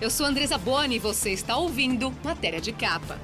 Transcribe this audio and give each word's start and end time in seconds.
Eu 0.00 0.08
sou 0.08 0.24
Andresa 0.24 0.56
Boni 0.56 0.96
e 0.96 0.98
você 0.98 1.30
está 1.30 1.58
ouvindo 1.58 2.10
Matéria 2.24 2.58
de 2.58 2.72
Capa. 2.72 3.18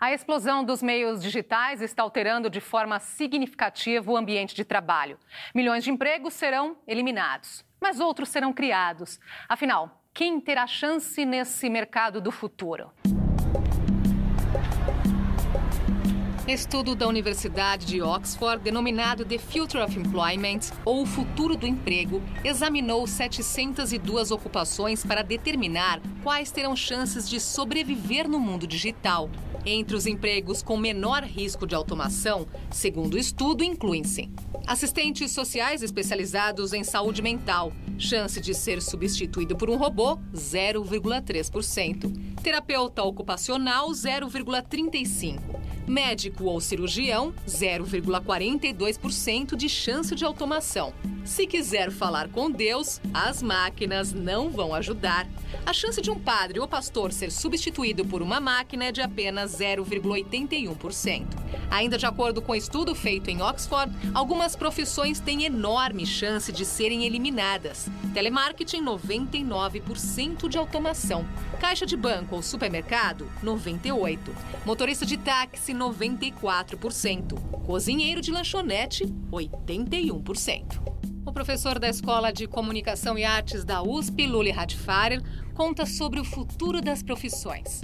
A 0.00 0.12
explosão 0.12 0.64
dos 0.64 0.82
meios 0.82 1.22
digitais 1.22 1.80
está 1.80 2.02
alterando 2.02 2.50
de 2.50 2.60
forma 2.60 2.98
significativa 2.98 4.10
o 4.10 4.16
ambiente 4.16 4.52
de 4.52 4.64
trabalho. 4.64 5.16
Milhões 5.54 5.84
de 5.84 5.92
empregos 5.92 6.34
serão 6.34 6.76
eliminados, 6.88 7.64
mas 7.80 8.00
outros 8.00 8.30
serão 8.30 8.52
criados. 8.52 9.20
Afinal, 9.48 10.02
quem 10.12 10.40
terá 10.40 10.66
chance 10.66 11.24
nesse 11.24 11.70
mercado 11.70 12.20
do 12.20 12.32
futuro? 12.32 12.90
Estudo 16.52 16.96
da 16.96 17.06
Universidade 17.06 17.86
de 17.86 18.02
Oxford, 18.02 18.60
denominado 18.60 19.24
The 19.24 19.38
Future 19.38 19.84
of 19.84 19.96
Employment, 19.96 20.72
ou 20.84 21.02
o 21.02 21.06
futuro 21.06 21.56
do 21.56 21.64
emprego, 21.64 22.20
examinou 22.42 23.06
702 23.06 24.32
ocupações 24.32 25.04
para 25.04 25.22
determinar 25.22 26.02
quais 26.24 26.50
terão 26.50 26.74
chances 26.74 27.30
de 27.30 27.38
sobreviver 27.38 28.28
no 28.28 28.40
mundo 28.40 28.66
digital. 28.66 29.30
Entre 29.64 29.94
os 29.94 30.06
empregos 30.06 30.60
com 30.60 30.76
menor 30.76 31.22
risco 31.22 31.68
de 31.68 31.76
automação, 31.76 32.48
segundo 32.68 33.14
o 33.14 33.18
estudo, 33.18 33.62
incluem-se 33.62 34.28
assistentes 34.66 35.30
sociais 35.30 35.82
especializados 35.82 36.72
em 36.72 36.82
saúde 36.82 37.22
mental, 37.22 37.72
chance 37.96 38.40
de 38.40 38.54
ser 38.54 38.82
substituído 38.82 39.56
por 39.56 39.70
um 39.70 39.76
robô, 39.76 40.18
0,3%. 40.34 42.42
Terapeuta 42.42 43.04
ocupacional, 43.04 43.90
0,35%. 43.90 45.59
Médico 45.90 46.44
ou 46.44 46.60
cirurgião, 46.60 47.34
0,42% 47.48 49.56
de 49.56 49.68
chance 49.68 50.14
de 50.14 50.24
automação. 50.24 50.94
Se 51.24 51.46
quiser 51.46 51.90
falar 51.90 52.28
com 52.28 52.50
Deus, 52.50 53.00
as 53.12 53.42
máquinas 53.42 54.12
não 54.12 54.50
vão 54.50 54.74
ajudar. 54.74 55.28
A 55.64 55.72
chance 55.72 56.00
de 56.00 56.10
um 56.10 56.18
padre 56.18 56.58
ou 56.58 56.66
pastor 56.66 57.12
ser 57.12 57.30
substituído 57.30 58.04
por 58.04 58.22
uma 58.22 58.40
máquina 58.40 58.86
é 58.86 58.92
de 58.92 59.00
apenas 59.00 59.56
0,81%. 59.56 61.26
Ainda 61.70 61.96
de 61.98 62.06
acordo 62.06 62.42
com 62.42 62.52
um 62.52 62.56
estudo 62.56 62.94
feito 62.94 63.30
em 63.30 63.42
Oxford, 63.42 63.94
algumas 64.12 64.56
profissões 64.56 65.20
têm 65.20 65.44
enorme 65.44 66.04
chance 66.04 66.50
de 66.50 66.64
serem 66.64 67.04
eliminadas. 67.04 67.88
Telemarketing, 68.12 68.82
99% 68.84 70.48
de 70.48 70.58
automação. 70.58 71.24
Caixa 71.60 71.86
de 71.86 71.96
banco 71.96 72.36
ou 72.36 72.42
supermercado, 72.42 73.30
98%. 73.44 74.18
Motorista 74.64 75.06
de 75.06 75.16
táxi, 75.16 75.72
94%. 75.72 77.38
Cozinheiro 77.64 78.20
de 78.20 78.32
lanchonete, 78.32 79.04
81%. 79.30 81.00
O 81.30 81.32
professor 81.32 81.78
da 81.78 81.88
Escola 81.88 82.32
de 82.32 82.48
Comunicação 82.48 83.16
e 83.16 83.24
Artes 83.24 83.64
da 83.64 83.80
USP, 83.84 84.26
Luli 84.26 84.50
Radfarer, 84.50 85.22
conta 85.54 85.86
sobre 85.86 86.18
o 86.18 86.24
futuro 86.24 86.80
das 86.82 87.04
profissões. 87.04 87.82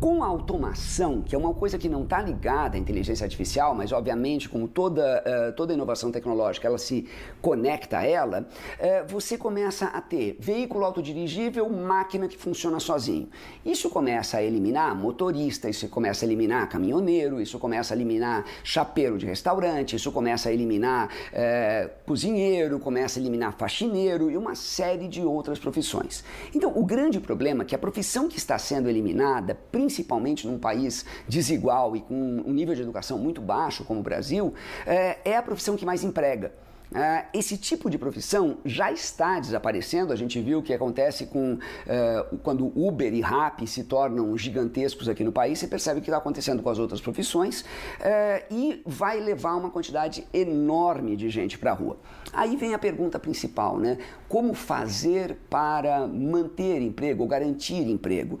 Com 0.00 0.24
a 0.24 0.26
automação, 0.26 1.20
que 1.20 1.34
é 1.34 1.38
uma 1.38 1.52
coisa 1.52 1.76
que 1.76 1.86
não 1.86 2.04
está 2.04 2.22
ligada 2.22 2.74
à 2.74 2.80
inteligência 2.80 3.22
artificial, 3.22 3.74
mas 3.74 3.92
obviamente, 3.92 4.48
como 4.48 4.66
toda, 4.66 5.22
uh, 5.26 5.52
toda 5.54 5.74
inovação 5.74 6.10
tecnológica, 6.10 6.66
ela 6.66 6.78
se 6.78 7.06
conecta 7.42 7.98
a 7.98 8.06
ela, 8.06 8.40
uh, 8.78 9.06
você 9.06 9.36
começa 9.36 9.88
a 9.88 10.00
ter 10.00 10.38
veículo 10.40 10.86
autodirigível, 10.86 11.68
máquina 11.68 12.28
que 12.28 12.38
funciona 12.38 12.80
sozinho. 12.80 13.28
Isso 13.62 13.90
começa 13.90 14.38
a 14.38 14.42
eliminar 14.42 14.96
motorista, 14.96 15.68
isso 15.68 15.86
começa 15.90 16.24
a 16.24 16.26
eliminar 16.26 16.66
caminhoneiro, 16.70 17.38
isso 17.38 17.58
começa 17.58 17.92
a 17.92 17.94
eliminar 17.94 18.46
chapeiro 18.64 19.18
de 19.18 19.26
restaurante, 19.26 19.96
isso 19.96 20.10
começa 20.10 20.48
a 20.48 20.52
eliminar 20.52 21.08
uh, 21.08 21.90
cozinheiro, 22.06 22.80
começa 22.80 23.18
a 23.18 23.20
eliminar 23.20 23.52
faxineiro 23.58 24.30
e 24.30 24.36
uma 24.38 24.54
série 24.54 25.08
de 25.08 25.20
outras 25.20 25.58
profissões. 25.58 26.24
Então, 26.54 26.72
o 26.74 26.86
grande 26.86 27.20
problema 27.20 27.64
é 27.64 27.66
que 27.66 27.74
a 27.74 27.78
profissão 27.78 28.30
que 28.30 28.38
está 28.38 28.56
sendo 28.56 28.88
eliminada, 28.88 29.54
principalmente 29.70 29.89
principalmente 29.90 30.46
num 30.46 30.56
país 30.56 31.04
desigual 31.26 31.96
e 31.96 32.00
com 32.00 32.14
um 32.14 32.52
nível 32.52 32.76
de 32.76 32.82
educação 32.82 33.18
muito 33.18 33.40
baixo 33.40 33.84
como 33.84 33.98
o 33.98 34.02
Brasil, 34.02 34.54
é, 34.86 35.18
é 35.24 35.36
a 35.36 35.42
profissão 35.42 35.76
que 35.76 35.84
mais 35.84 36.04
emprega. 36.04 36.52
Uh, 36.90 37.24
esse 37.32 37.56
tipo 37.56 37.88
de 37.88 37.96
profissão 37.96 38.58
já 38.64 38.90
está 38.90 39.38
desaparecendo. 39.38 40.12
A 40.12 40.16
gente 40.16 40.40
viu 40.40 40.58
o 40.58 40.62
que 40.62 40.74
acontece 40.74 41.26
com 41.26 41.54
uh, 41.54 42.36
quando 42.38 42.66
Uber 42.76 43.14
e 43.14 43.20
Rappi 43.20 43.66
se 43.66 43.84
tornam 43.84 44.36
gigantescos 44.36 45.08
aqui 45.08 45.22
no 45.22 45.30
país. 45.30 45.58
Você 45.58 45.68
percebe 45.68 46.00
o 46.00 46.02
que 46.02 46.08
está 46.08 46.18
acontecendo 46.18 46.62
com 46.62 46.68
as 46.68 46.78
outras 46.78 47.00
profissões 47.00 47.60
uh, 47.60 48.44
e 48.50 48.82
vai 48.84 49.20
levar 49.20 49.54
uma 49.54 49.70
quantidade 49.70 50.26
enorme 50.32 51.14
de 51.14 51.30
gente 51.30 51.56
para 51.56 51.70
a 51.70 51.74
rua. 51.74 51.96
Aí 52.32 52.56
vem 52.56 52.74
a 52.74 52.78
pergunta 52.78 53.18
principal, 53.20 53.78
né? 53.78 53.98
Como 54.28 54.52
fazer 54.52 55.36
para 55.48 56.08
manter 56.08 56.82
emprego 56.82 57.22
ou 57.22 57.28
garantir 57.28 57.88
emprego? 57.88 58.38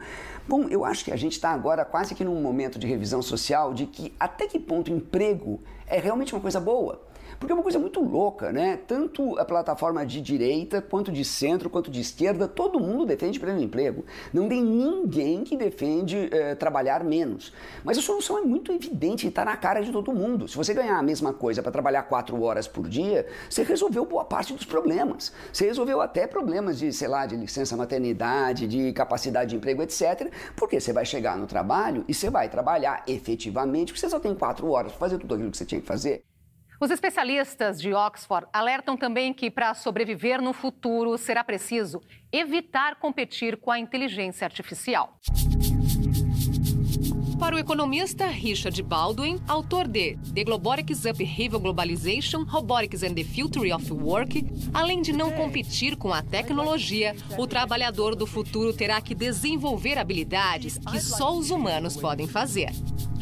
Bom, 0.48 0.66
eu 0.68 0.84
acho 0.84 1.04
que 1.04 1.12
a 1.12 1.16
gente 1.16 1.32
está 1.32 1.50
agora 1.50 1.84
quase 1.84 2.16
que 2.16 2.24
num 2.24 2.40
momento 2.42 2.78
de 2.80 2.86
revisão 2.86 3.22
social 3.22 3.72
de 3.72 3.86
que 3.86 4.12
até 4.18 4.48
que 4.48 4.58
ponto 4.58 4.90
emprego 4.90 5.60
é 5.86 6.00
realmente 6.00 6.34
uma 6.34 6.40
coisa 6.40 6.58
boa. 6.58 7.09
Porque 7.40 7.52
é 7.52 7.54
uma 7.54 7.62
coisa 7.62 7.78
muito 7.78 8.02
louca, 8.02 8.52
né? 8.52 8.78
Tanto 8.86 9.38
a 9.38 9.46
plataforma 9.46 10.04
de 10.04 10.20
direita, 10.20 10.82
quanto 10.82 11.10
de 11.10 11.24
centro, 11.24 11.70
quanto 11.70 11.90
de 11.90 11.98
esquerda, 11.98 12.46
todo 12.46 12.78
mundo 12.78 13.06
defende 13.06 13.40
pleno 13.40 13.62
emprego. 13.62 14.04
Não 14.30 14.46
tem 14.46 14.62
ninguém 14.62 15.42
que 15.42 15.56
defende 15.56 16.28
eh, 16.30 16.54
trabalhar 16.54 17.02
menos. 17.02 17.50
Mas 17.82 17.96
a 17.96 18.02
solução 18.02 18.36
é 18.36 18.42
muito 18.42 18.70
evidente 18.70 19.24
e 19.24 19.30
está 19.30 19.42
na 19.42 19.56
cara 19.56 19.80
de 19.80 19.90
todo 19.90 20.12
mundo. 20.12 20.46
Se 20.48 20.54
você 20.54 20.74
ganhar 20.74 20.98
a 20.98 21.02
mesma 21.02 21.32
coisa 21.32 21.62
para 21.62 21.72
trabalhar 21.72 22.02
quatro 22.02 22.42
horas 22.42 22.68
por 22.68 22.86
dia, 22.86 23.26
você 23.48 23.62
resolveu 23.62 24.04
boa 24.04 24.26
parte 24.26 24.52
dos 24.52 24.66
problemas. 24.66 25.32
Você 25.50 25.64
resolveu 25.64 26.02
até 26.02 26.26
problemas 26.26 26.78
de, 26.78 26.92
sei 26.92 27.08
lá, 27.08 27.24
de 27.24 27.36
licença 27.36 27.74
maternidade, 27.74 28.68
de 28.68 28.92
capacidade 28.92 29.48
de 29.48 29.56
emprego, 29.56 29.82
etc. 29.82 30.30
Porque 30.54 30.78
você 30.78 30.92
vai 30.92 31.06
chegar 31.06 31.38
no 31.38 31.46
trabalho 31.46 32.04
e 32.06 32.12
você 32.12 32.28
vai 32.28 32.50
trabalhar 32.50 33.02
efetivamente, 33.06 33.92
porque 33.92 34.00
você 34.00 34.10
só 34.10 34.20
tem 34.20 34.34
quatro 34.34 34.70
horas 34.70 34.92
para 34.92 35.00
fazer 35.00 35.18
tudo 35.18 35.34
aquilo 35.34 35.50
que 35.50 35.56
você 35.56 35.64
tinha 35.64 35.80
que 35.80 35.86
fazer. 35.86 36.22
Os 36.80 36.90
especialistas 36.90 37.78
de 37.78 37.92
Oxford 37.92 38.46
alertam 38.50 38.96
também 38.96 39.34
que, 39.34 39.50
para 39.50 39.74
sobreviver 39.74 40.40
no 40.40 40.54
futuro, 40.54 41.18
será 41.18 41.44
preciso 41.44 42.00
evitar 42.32 42.96
competir 42.96 43.58
com 43.58 43.70
a 43.70 43.78
inteligência 43.78 44.46
artificial. 44.46 45.14
Para 47.38 47.54
o 47.54 47.58
economista 47.58 48.26
Richard 48.28 48.82
Baldwin, 48.82 49.38
autor 49.46 49.86
de 49.86 50.16
The 50.34 50.42
Globorics 50.42 51.04
Upheaval 51.04 51.60
Globalization, 51.60 52.44
Robotics 52.44 53.02
and 53.02 53.14
the 53.14 53.24
Future 53.24 53.70
of 53.74 53.92
Work, 53.92 54.46
além 54.72 55.02
de 55.02 55.12
não 55.12 55.32
competir 55.32 55.96
com 55.96 56.14
a 56.14 56.22
tecnologia, 56.22 57.14
o 57.36 57.46
trabalhador 57.46 58.16
do 58.16 58.26
futuro 58.26 58.72
terá 58.72 59.02
que 59.02 59.14
desenvolver 59.14 59.98
habilidades 59.98 60.78
que 60.78 60.98
só 60.98 61.36
os 61.36 61.50
humanos 61.50 61.94
podem 61.94 62.26
fazer. 62.26 62.70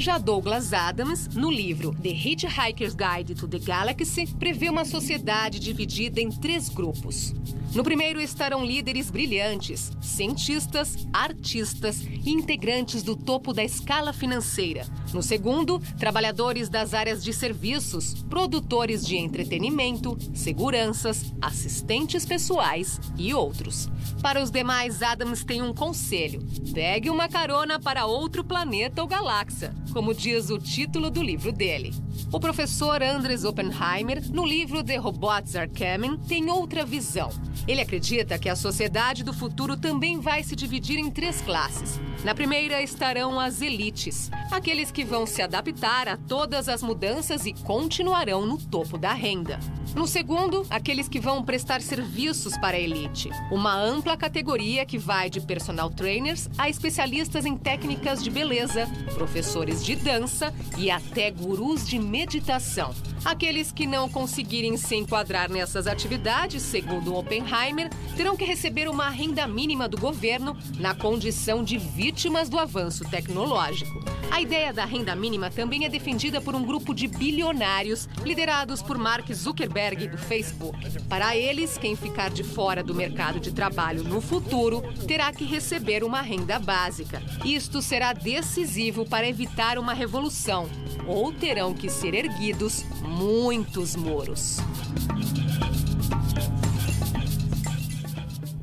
Já 0.01 0.17
Douglas 0.17 0.73
Adams, 0.73 1.27
no 1.35 1.51
livro 1.51 1.93
The 1.93 2.11
Hitchhiker's 2.11 2.95
Guide 2.95 3.35
to 3.35 3.49
the 3.49 3.59
Galaxy, 3.59 4.29
prevê 4.29 4.71
uma 4.71 4.85
sociedade 4.85 5.59
dividida 5.59 6.21
em 6.21 6.31
três 6.31 6.69
grupos. 6.69 7.35
No 7.75 7.83
primeiro 7.83 8.21
estarão 8.21 8.65
líderes 8.65 9.11
brilhantes, 9.11 9.93
cientistas, 10.01 11.07
artistas 11.13 12.01
e 12.01 12.31
integrantes 12.31 13.03
do 13.03 13.15
topo 13.15 13.53
da 13.53 13.63
escala 13.63 14.13
financeira. 14.13 14.87
No 15.13 15.23
segundo, 15.23 15.79
trabalhadores 15.99 16.69
das 16.69 16.95
áreas 16.95 17.23
de 17.23 17.33
serviços, 17.33 18.23
produtores 18.31 19.05
de 19.05 19.17
entretenimento, 19.17 20.17
seguranças, 20.33 21.33
assistentes 21.43 22.25
pessoais 22.25 23.01
e 23.19 23.35
outros. 23.35 23.89
Para 24.23 24.43
os 24.43 24.51
demais, 24.51 25.03
Adams 25.03 25.45
tem 25.45 25.61
um 25.61 25.75
conselho: 25.75 26.43
pegue 26.73 27.11
uma 27.11 27.29
carona 27.29 27.79
para 27.79 28.07
outro 28.07 28.43
planeta 28.43 29.03
ou 29.03 29.09
galáxia, 29.09 29.75
como 29.93 30.15
diz 30.15 30.51
o 30.51 30.59
título 30.59 31.11
do 31.11 31.23
livro 31.23 31.53
dele. 31.53 31.95
O 32.33 32.39
professor 32.39 33.03
Andres 33.03 33.45
Oppenheimer, 33.45 34.23
no 34.31 34.45
livro 34.45 34.85
The 34.85 34.97
Robots 34.97 35.57
Are 35.57 35.71
Coming, 35.71 36.19
tem 36.29 36.51
outra 36.51 36.85
visão. 36.85 37.31
Ele 37.67 37.81
acredita 37.81 38.39
que 38.39 38.49
a 38.49 38.57
sociedade 38.57 39.23
do 39.23 39.33
futuro 39.33 39.77
também 39.77 40.21
vai 40.21 40.43
se 40.43 40.57
dividir 40.57 40.99
em 40.99 41.11
três 41.11 41.41
classes. 41.41 42.01
Na 42.25 42.35
primeira 42.35 42.83
estarão 42.83 43.39
as 43.39 43.61
elites, 43.63 44.31
aqueles 44.51 44.91
que 44.91 45.05
vão 45.05 45.27
se 45.27 45.41
adaptar 45.41 46.09
a 46.09 46.17
todas 46.17 46.69
as 46.69 46.83
mudanças 46.83 47.47
e 47.47 47.53
continuarão 47.53 48.45
no 48.45 48.59
topo 48.59 48.99
da 48.99 49.13
renda. 49.13 49.59
No 49.95 50.07
segundo, 50.07 50.67
aqueles 50.69 51.09
que 51.09 51.19
vão 51.19 51.43
prestar 51.43 51.81
serviços 51.81 52.57
para 52.59 52.77
a 52.77 52.81
elite, 52.81 53.31
uma 53.51 53.75
ampla 53.75 54.17
categoria 54.17 54.85
que 54.85 54.99
vai 54.99 55.31
de 55.31 55.41
personal 55.41 55.91
trainers 55.91 56.49
a 56.59 56.69
especialistas 56.69 57.47
em 57.47 57.57
técnicas 57.57 58.23
de 58.23 58.31
beleza, 58.31 58.87
professores 59.15 59.78
de 59.83 59.97
dança 59.97 60.53
e 60.77 60.91
até 60.91 61.31
gurus 61.31 61.87
de 61.87 61.99
meditação. 61.99 62.95
Aqueles 63.29 63.71
que 63.71 63.87
não 63.87 64.09
conseguirem 64.09 64.79
se 64.79 64.97
enquadrar 64.97 65.51
nessas 65.51 65.87
atividades, 65.87 66.63
segundo 66.63 67.15
Oppenheimer, 67.15 67.91
terão 68.17 68.35
que 68.35 68.45
receber 68.47 68.89
uma 68.89 69.11
renda 69.11 69.47
mínima 69.47 69.87
do 69.87 69.99
governo 69.99 70.57
na 70.79 70.95
condição 70.95 71.63
de 71.63 71.77
vítimas 71.77 72.49
do 72.49 72.59
avanço 72.59 73.05
tecnológico. 73.11 74.03
A 74.31 74.41
ideia 74.41 74.73
da 74.73 74.87
renda 74.87 75.15
mínima 75.15 75.51
também 75.51 75.85
é 75.85 75.91
defendida 75.91 76.41
por 76.41 76.55
um 76.55 76.65
grupo 76.65 76.95
de 76.95 77.07
bilionários 77.07 78.09
liderados 78.25 78.81
por 78.81 78.97
Mark 78.97 79.31
Zuckerberg 79.31 80.09
do 80.09 80.17
Facebook. 80.17 80.79
Para 81.07 81.37
eles, 81.37 81.77
quem 81.77 81.97
ficar 81.97 82.31
de 82.31 82.43
fora 82.43 82.83
do 82.83 82.95
mercado 82.95 83.41
de 83.41 83.53
trabalho 83.53 84.05
no 84.05 84.23
futuro 84.23 84.83
terá 85.07 85.33
que 85.33 85.45
receber 85.45 86.03
uma 86.03 86.23
renda 86.23 86.59
básica. 86.59 87.23
Isto 87.45 87.83
será 87.83 88.15
decisivo 88.15 89.05
para 89.05 89.29
evitar 89.29 89.79
uma 89.79 89.93
revolução, 89.93 90.69
ou 91.07 91.31
terão 91.33 91.75
que 91.75 91.91
ser 91.91 92.15
erguidos 92.15 92.85
muitos 93.19 93.97
muros. 93.97 94.59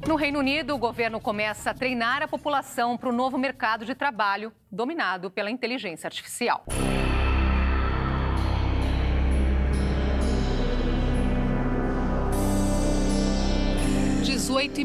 No 0.07 0.16
Reino 0.16 0.40
Unido, 0.40 0.74
o 0.74 0.78
governo 0.78 1.19
começa 1.19 1.72
a 1.72 1.74
treinar 1.74 2.24
a 2.24 2.28
população 2.28 2.96
para 2.96 3.10
o 3.10 3.12
novo 3.12 3.38
mercado 3.38 3.86
de 3.86 3.94
trabalho 3.94 4.54
dominado 4.72 5.30
pela 5.30 5.52
inteligência 5.52 6.07
artificial. 6.07 6.63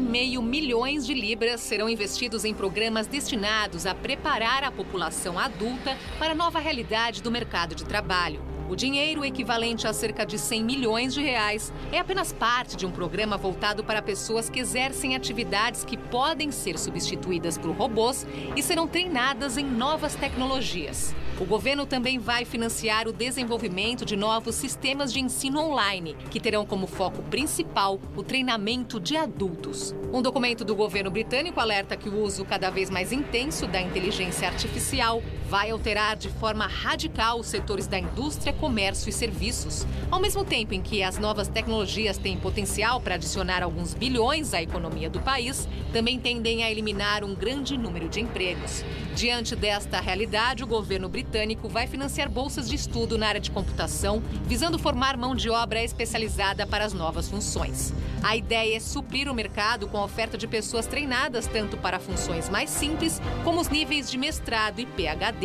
meio 0.01 0.41
milhões 0.41 1.05
de 1.05 1.13
libras 1.13 1.61
serão 1.61 1.89
investidos 1.89 2.43
em 2.43 2.53
programas 2.53 3.07
destinados 3.07 3.85
a 3.85 3.95
preparar 3.95 4.63
a 4.63 4.71
população 4.71 5.39
adulta 5.39 5.97
para 6.19 6.33
a 6.33 6.35
nova 6.35 6.59
realidade 6.59 7.23
do 7.23 7.31
mercado 7.31 7.73
de 7.73 7.85
trabalho. 7.85 8.60
O 8.71 8.75
dinheiro, 8.75 9.25
equivalente 9.25 9.85
a 9.85 9.91
cerca 9.91 10.25
de 10.25 10.39
100 10.39 10.63
milhões 10.63 11.13
de 11.13 11.21
reais, 11.21 11.73
é 11.91 11.99
apenas 11.99 12.31
parte 12.31 12.77
de 12.77 12.85
um 12.85 12.91
programa 12.91 13.35
voltado 13.35 13.83
para 13.83 14.01
pessoas 14.01 14.49
que 14.49 14.61
exercem 14.61 15.13
atividades 15.13 15.83
que 15.83 15.97
podem 15.97 16.53
ser 16.53 16.79
substituídas 16.79 17.57
por 17.57 17.71
robôs 17.71 18.25
e 18.55 18.63
serão 18.63 18.87
treinadas 18.87 19.57
em 19.57 19.65
novas 19.65 20.15
tecnologias. 20.15 21.13
O 21.37 21.43
governo 21.43 21.85
também 21.85 22.17
vai 22.17 22.45
financiar 22.45 23.09
o 23.09 23.11
desenvolvimento 23.11 24.05
de 24.05 24.15
novos 24.15 24.55
sistemas 24.55 25.11
de 25.11 25.19
ensino 25.19 25.59
online, 25.59 26.15
que 26.29 26.39
terão 26.39 26.65
como 26.65 26.87
foco 26.87 27.21
principal 27.23 27.99
o 28.15 28.23
treinamento 28.23 29.01
de 29.01 29.17
adultos. 29.17 29.93
Um 30.13 30.21
documento 30.21 30.63
do 30.63 30.75
governo 30.75 31.11
britânico 31.11 31.59
alerta 31.59 31.97
que 31.97 32.07
o 32.07 32.23
uso 32.23 32.45
cada 32.45 32.69
vez 32.69 32.89
mais 32.89 33.11
intenso 33.11 33.67
da 33.67 33.81
inteligência 33.81 34.47
artificial 34.47 35.21
vai 35.51 35.69
alterar 35.69 36.15
de 36.15 36.29
forma 36.29 36.65
radical 36.65 37.37
os 37.37 37.47
setores 37.47 37.85
da 37.85 37.99
indústria, 37.99 38.53
comércio 38.53 39.09
e 39.09 39.11
serviços. 39.11 39.85
Ao 40.09 40.17
mesmo 40.17 40.45
tempo 40.45 40.73
em 40.73 40.81
que 40.81 41.03
as 41.03 41.17
novas 41.17 41.49
tecnologias 41.49 42.17
têm 42.17 42.37
potencial 42.37 43.01
para 43.01 43.15
adicionar 43.15 43.61
alguns 43.61 43.93
bilhões 43.93 44.53
à 44.53 44.61
economia 44.61 45.09
do 45.09 45.19
país, 45.19 45.67
também 45.91 46.17
tendem 46.17 46.63
a 46.63 46.71
eliminar 46.71 47.25
um 47.25 47.35
grande 47.35 47.77
número 47.77 48.07
de 48.07 48.21
empregos. 48.21 48.85
Diante 49.13 49.53
desta 49.53 49.99
realidade, 49.99 50.63
o 50.63 50.67
governo 50.67 51.09
britânico 51.09 51.67
vai 51.67 51.85
financiar 51.85 52.29
bolsas 52.29 52.69
de 52.69 52.77
estudo 52.77 53.17
na 53.17 53.27
área 53.27 53.41
de 53.41 53.51
computação, 53.51 54.23
visando 54.45 54.79
formar 54.79 55.17
mão 55.17 55.35
de 55.35 55.49
obra 55.49 55.83
especializada 55.83 56.65
para 56.65 56.85
as 56.85 56.93
novas 56.93 57.27
funções. 57.27 57.93
A 58.23 58.37
ideia 58.37 58.77
é 58.77 58.79
suprir 58.79 59.29
o 59.29 59.33
mercado 59.33 59.87
com 59.87 59.97
a 59.97 60.05
oferta 60.05 60.37
de 60.37 60.47
pessoas 60.47 60.87
treinadas 60.87 61.45
tanto 61.47 61.75
para 61.75 61.99
funções 61.99 62.49
mais 62.49 62.69
simples 62.69 63.19
como 63.43 63.59
os 63.59 63.67
níveis 63.67 64.09
de 64.09 64.17
mestrado 64.17 64.79
e 64.79 64.85
PhD. 64.85 65.40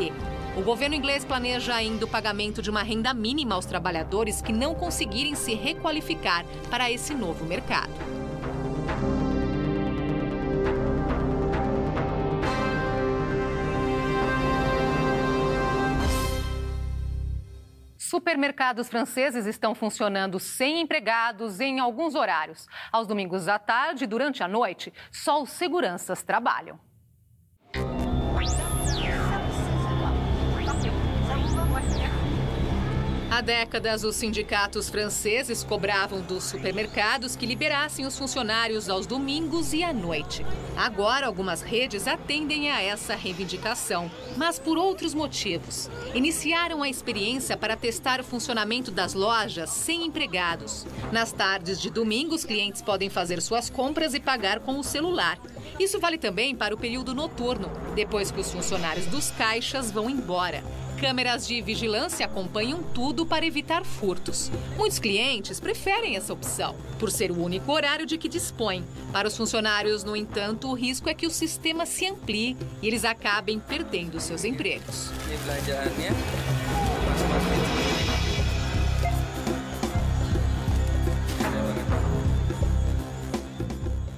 O 0.57 0.63
governo 0.63 0.95
inglês 0.95 1.25
planeja 1.25 1.75
ainda 1.75 2.05
o 2.05 2.09
pagamento 2.09 2.61
de 2.61 2.71
uma 2.71 2.83
renda 2.83 3.15
mínima 3.15 3.55
aos 3.55 3.67
trabalhadores 3.67 4.43
que 4.43 4.53
não 4.53 4.75
conseguirem 4.75 5.35
se 5.35 5.55
requalificar 5.55 6.45
para 6.71 6.91
esse 6.91 7.15
novo 7.15 7.45
mercado. 7.45 7.93
Supermercados 17.99 18.89
franceses 18.89 19.47
estão 19.47 19.75
funcionando 19.75 20.39
sem 20.39 20.81
empregados 20.81 21.61
em 21.61 21.81
alguns 21.81 22.15
horários. 22.15 22.67
Aos 22.93 23.07
domingos 23.07 23.49
à 23.49 23.59
tarde 23.59 24.05
e 24.05 24.07
durante 24.07 24.43
a 24.43 24.49
noite, 24.49 24.93
só 25.11 25.43
os 25.43 25.51
seguranças 25.51 26.23
trabalham. 26.23 26.86
Há 33.37 33.43
décadas, 33.43 34.03
os 34.03 34.17
sindicatos 34.17 34.89
franceses 34.89 35.63
cobravam 35.63 36.23
dos 36.23 36.45
supermercados 36.45 37.37
que 37.37 37.45
liberassem 37.45 38.07
os 38.07 38.19
funcionários 38.19 38.89
aos 38.89 39.07
domingos 39.07 39.75
e 39.75 39.85
à 39.85 39.93
noite. 39.93 40.43
Agora, 40.75 41.27
algumas 41.27 41.61
redes 41.61 42.09
atendem 42.09 42.71
a 42.71 42.81
essa 42.81 43.15
reivindicação, 43.15 44.11
mas 44.39 44.59
por 44.59 44.79
outros 44.79 45.13
motivos. 45.13 45.91
Iniciaram 46.15 46.83
a 46.83 46.89
experiência 46.89 47.59
para 47.59 47.77
testar 47.77 48.21
o 48.21 48.25
funcionamento 48.25 48.91
das 48.91 49.13
lojas 49.13 49.69
sem 49.69 50.07
empregados. 50.07 50.87
Nas 51.13 51.31
tardes 51.31 51.79
de 51.79 51.91
domingo, 51.91 52.35
os 52.35 52.43
clientes 52.43 52.81
podem 52.81 53.11
fazer 53.11 53.43
suas 53.43 53.69
compras 53.69 54.15
e 54.15 54.19
pagar 54.19 54.61
com 54.61 54.79
o 54.79 54.83
celular. 54.83 55.39
Isso 55.79 56.01
vale 56.01 56.17
também 56.17 56.57
para 56.57 56.75
o 56.75 56.79
período 56.79 57.15
noturno, 57.15 57.71
depois 57.95 58.31
que 58.31 58.41
os 58.41 58.51
funcionários 58.51 59.05
dos 59.05 59.31
caixas 59.31 59.91
vão 59.91 60.09
embora. 60.09 60.65
Câmeras 60.99 61.47
de 61.47 61.61
vigilância 61.61 62.25
acompanham 62.25 62.83
tudo 62.83 63.27
para 63.27 63.45
evitar 63.45 63.85
furtos. 63.85 64.51
Muitos 64.79 64.99
clientes 64.99 65.61
preferem 65.61 66.17
essa 66.17 66.33
opção, 66.33 66.75
por 66.99 67.11
ser 67.11 67.31
o 67.31 67.43
único 67.43 67.71
horário 67.71 68.07
de 68.07 68.17
que 68.17 68.29
dispõem. 68.29 68.83
Para 69.13 69.29
os 69.29 69.37
funcionários, 69.37 70.05
no 70.05 70.17
entanto, 70.17 70.69
o 70.69 70.75
risco 70.75 71.11
é 71.11 71.15
que 71.15 71.27
o 71.27 71.31
sistema 71.31 71.85
se 71.85 72.07
amplie 72.07 72.57
e 72.81 72.89
eles 72.89 73.05
acabem 73.05 73.61
perdendo 73.61 74.19
seus 74.19 74.43
empregos. 74.43 75.11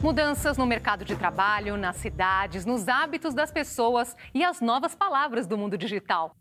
Mudanças 0.01 0.57
no 0.57 0.65
mercado 0.65 1.05
de 1.05 1.17
trabalho, 1.17 1.77
nas 1.77 1.97
cidades, 1.97 2.65
nos 2.65 2.87
hábitos 2.87 3.35
das 3.35 3.51
pessoas 3.51 4.17
e 4.33 4.45
as 4.45 4.61
novas 4.61 4.95
palavras 4.95 5.45
do 5.45 5.59
mundo 5.59 5.77
digital. 5.77 6.37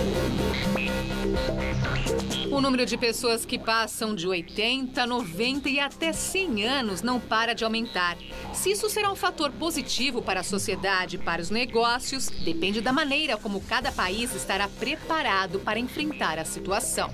Thank 0.00 1.60
you. 1.62 1.69
O 2.50 2.60
número 2.60 2.84
de 2.84 2.96
pessoas 2.96 3.44
que 3.44 3.56
passam 3.56 4.12
de 4.12 4.26
80, 4.26 5.06
90 5.06 5.68
e 5.68 5.78
até 5.78 6.12
100 6.12 6.64
anos 6.66 7.00
não 7.00 7.20
para 7.20 7.54
de 7.54 7.62
aumentar. 7.62 8.18
Se 8.52 8.72
isso 8.72 8.90
será 8.90 9.10
um 9.12 9.14
fator 9.14 9.52
positivo 9.52 10.20
para 10.20 10.40
a 10.40 10.42
sociedade 10.42 11.14
e 11.14 11.18
para 11.18 11.40
os 11.40 11.48
negócios, 11.48 12.28
depende 12.28 12.80
da 12.80 12.92
maneira 12.92 13.36
como 13.36 13.60
cada 13.60 13.92
país 13.92 14.34
estará 14.34 14.66
preparado 14.66 15.60
para 15.60 15.78
enfrentar 15.78 16.40
a 16.40 16.44
situação. 16.44 17.08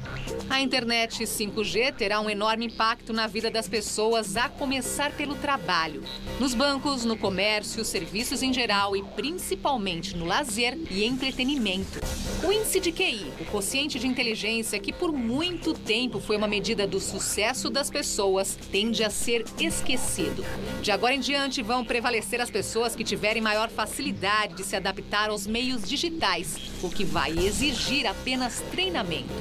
A 0.49 0.61
internet 0.61 1.25
5G 1.25 1.95
terá 1.95 2.19
um 2.19 2.31
enorme 2.31 2.67
impacto 2.67 3.13
na 3.13 3.27
vida 3.27 3.51
das 3.51 3.69
pessoas, 3.69 4.39
a 4.39 4.49
começar 4.49 5.13
pelo 5.13 5.35
trabalho. 5.35 6.03
Nos 6.41 6.55
bancos, 6.55 7.05
no 7.05 7.17
comércio, 7.17 7.85
serviços 7.85 8.43
em 8.43 8.55
geral 8.55 8.97
e 8.97 9.03
principalmente 9.03 10.17
no 10.17 10.25
lazer 10.25 10.79
e 10.91 11.05
entretenimento. 11.05 12.01
O 12.43 12.53
índice 12.53 12.81
de 12.81 12.93
QI, 12.93 13.33
o 13.41 13.45
quociente 13.47 13.99
de 13.99 14.07
inteligência 14.07 14.79
que 14.79 14.93
por 14.93 15.13
muito 15.27 15.75
tempo 15.75 16.21
foi 16.21 16.37
uma 16.37 16.47
medida 16.47 16.87
do 16.87 17.01
sucesso 17.01 17.69
das 17.69 17.91
pessoas, 17.91 18.57
tende 18.71 19.03
a 19.03 19.11
ser 19.11 19.45
esquecido. 19.59 20.45
De 20.81 20.93
agora 20.93 21.15
em 21.15 21.21
diante, 21.21 21.63
vão 21.63 21.85
prevalecer 21.85 22.41
as 22.41 22.49
pessoas 22.49 22.95
que 22.95 23.03
tiverem 23.03 23.43
maior 23.43 23.69
facilidade 23.69 24.55
de 24.55 24.63
se 24.63 24.77
adaptar 24.77 25.31
aos 25.31 25.47
meios 25.47 25.83
digitais, 25.83 26.57
o 26.83 26.89
que 26.89 27.05
vai 27.05 27.33
exigir 27.33 28.07
apenas 28.07 28.61
treinamento. 28.71 29.35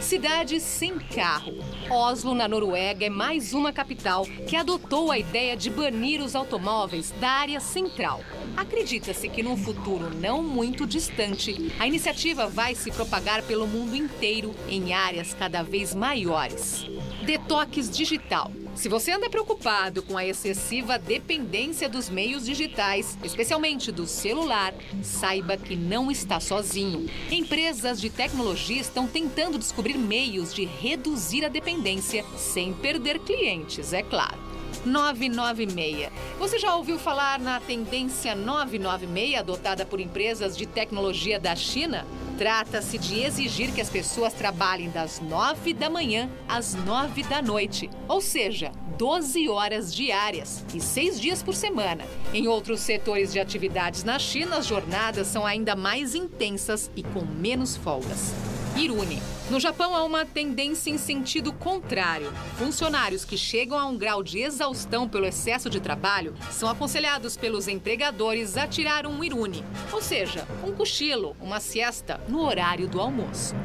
Cidades 0.00 0.62
sem 0.62 0.98
carro. 0.98 1.54
Oslo, 1.90 2.34
na 2.34 2.46
Noruega, 2.46 3.06
é 3.06 3.10
mais 3.10 3.54
uma 3.54 3.72
capital 3.72 4.24
que 4.46 4.56
adotou 4.56 5.10
a 5.10 5.18
ideia 5.18 5.56
de 5.56 5.70
banir 5.70 6.20
os 6.20 6.34
automóveis 6.34 7.12
da 7.20 7.30
área 7.30 7.60
central. 7.60 8.20
Acredita-se 8.56 9.28
que 9.28 9.42
num 9.42 9.56
futuro 9.56 10.14
não 10.14 10.42
muito 10.42 10.86
distante, 10.86 11.72
a 11.78 11.86
iniciativa 11.86 12.46
vai 12.46 12.74
se 12.74 12.90
propagar 12.90 13.42
pelo 13.42 13.66
mundo 13.66 13.96
inteiro 13.96 14.54
em 14.68 14.92
áreas 14.92 15.34
cada 15.34 15.62
vez 15.62 15.94
maiores. 15.94 16.86
Detox 17.24 17.90
digital. 17.90 18.50
Se 18.74 18.88
você 18.88 19.12
anda 19.12 19.28
preocupado 19.28 20.02
com 20.02 20.16
a 20.16 20.24
excessiva 20.24 20.98
dependência 20.98 21.88
dos 21.88 22.08
meios 22.08 22.46
digitais, 22.46 23.18
especialmente 23.22 23.92
do 23.92 24.06
celular, 24.06 24.72
saiba 25.02 25.56
que 25.56 25.76
não 25.76 26.10
está 26.10 26.40
sozinho. 26.40 27.06
Empresas 27.30 28.00
de 28.00 28.08
tecnologia 28.08 28.80
estão 28.80 29.06
tentando 29.06 29.58
descobrir 29.58 29.98
meios 29.98 30.54
de 30.54 30.64
reduzir 30.64 31.44
a 31.44 31.48
dependência 31.48 32.24
sem 32.36 32.72
perder 32.72 33.18
clientes, 33.18 33.92
é 33.92 34.02
claro. 34.02 34.49
996. 34.84 36.10
Você 36.38 36.58
já 36.58 36.74
ouviu 36.74 36.98
falar 36.98 37.38
na 37.38 37.60
tendência 37.60 38.34
996 38.34 39.38
adotada 39.38 39.84
por 39.84 40.00
empresas 40.00 40.56
de 40.56 40.66
tecnologia 40.66 41.38
da 41.38 41.54
China? 41.54 42.06
Trata-se 42.38 42.96
de 42.96 43.20
exigir 43.20 43.72
que 43.72 43.80
as 43.80 43.90
pessoas 43.90 44.32
trabalhem 44.32 44.90
das 44.90 45.20
9 45.20 45.74
da 45.74 45.90
manhã 45.90 46.30
às 46.48 46.74
9 46.74 47.22
da 47.24 47.42
noite, 47.42 47.90
ou 48.08 48.20
seja, 48.20 48.72
12 48.96 49.48
horas 49.48 49.94
diárias 49.94 50.64
e 50.74 50.80
seis 50.80 51.18
dias 51.18 51.42
por 51.42 51.54
semana. 51.54 52.04
Em 52.34 52.48
outros 52.48 52.80
setores 52.80 53.32
de 53.32 53.40
atividades 53.40 54.04
na 54.04 54.18
China, 54.18 54.58
as 54.58 54.66
jornadas 54.66 55.26
são 55.26 55.46
ainda 55.46 55.74
mais 55.74 56.14
intensas 56.14 56.90
e 56.94 57.02
com 57.02 57.24
menos 57.24 57.76
folgas. 57.76 58.34
Irune. 58.76 59.20
No 59.50 59.58
Japão 59.58 59.96
há 59.96 60.04
uma 60.04 60.24
tendência 60.24 60.90
em 60.90 60.96
sentido 60.96 61.52
contrário. 61.52 62.32
Funcionários 62.56 63.24
que 63.24 63.36
chegam 63.36 63.76
a 63.76 63.84
um 63.84 63.98
grau 63.98 64.22
de 64.22 64.38
exaustão 64.38 65.08
pelo 65.08 65.26
excesso 65.26 65.68
de 65.68 65.80
trabalho 65.80 66.36
são 66.52 66.68
aconselhados 66.68 67.36
pelos 67.36 67.66
empregadores 67.66 68.56
a 68.56 68.68
tirar 68.68 69.08
um 69.08 69.24
irune, 69.24 69.64
ou 69.92 70.00
seja, 70.00 70.46
um 70.64 70.70
cochilo, 70.72 71.36
uma 71.40 71.58
siesta 71.58 72.20
no 72.28 72.46
horário 72.46 72.86
do 72.86 73.00
almoço. 73.00 73.56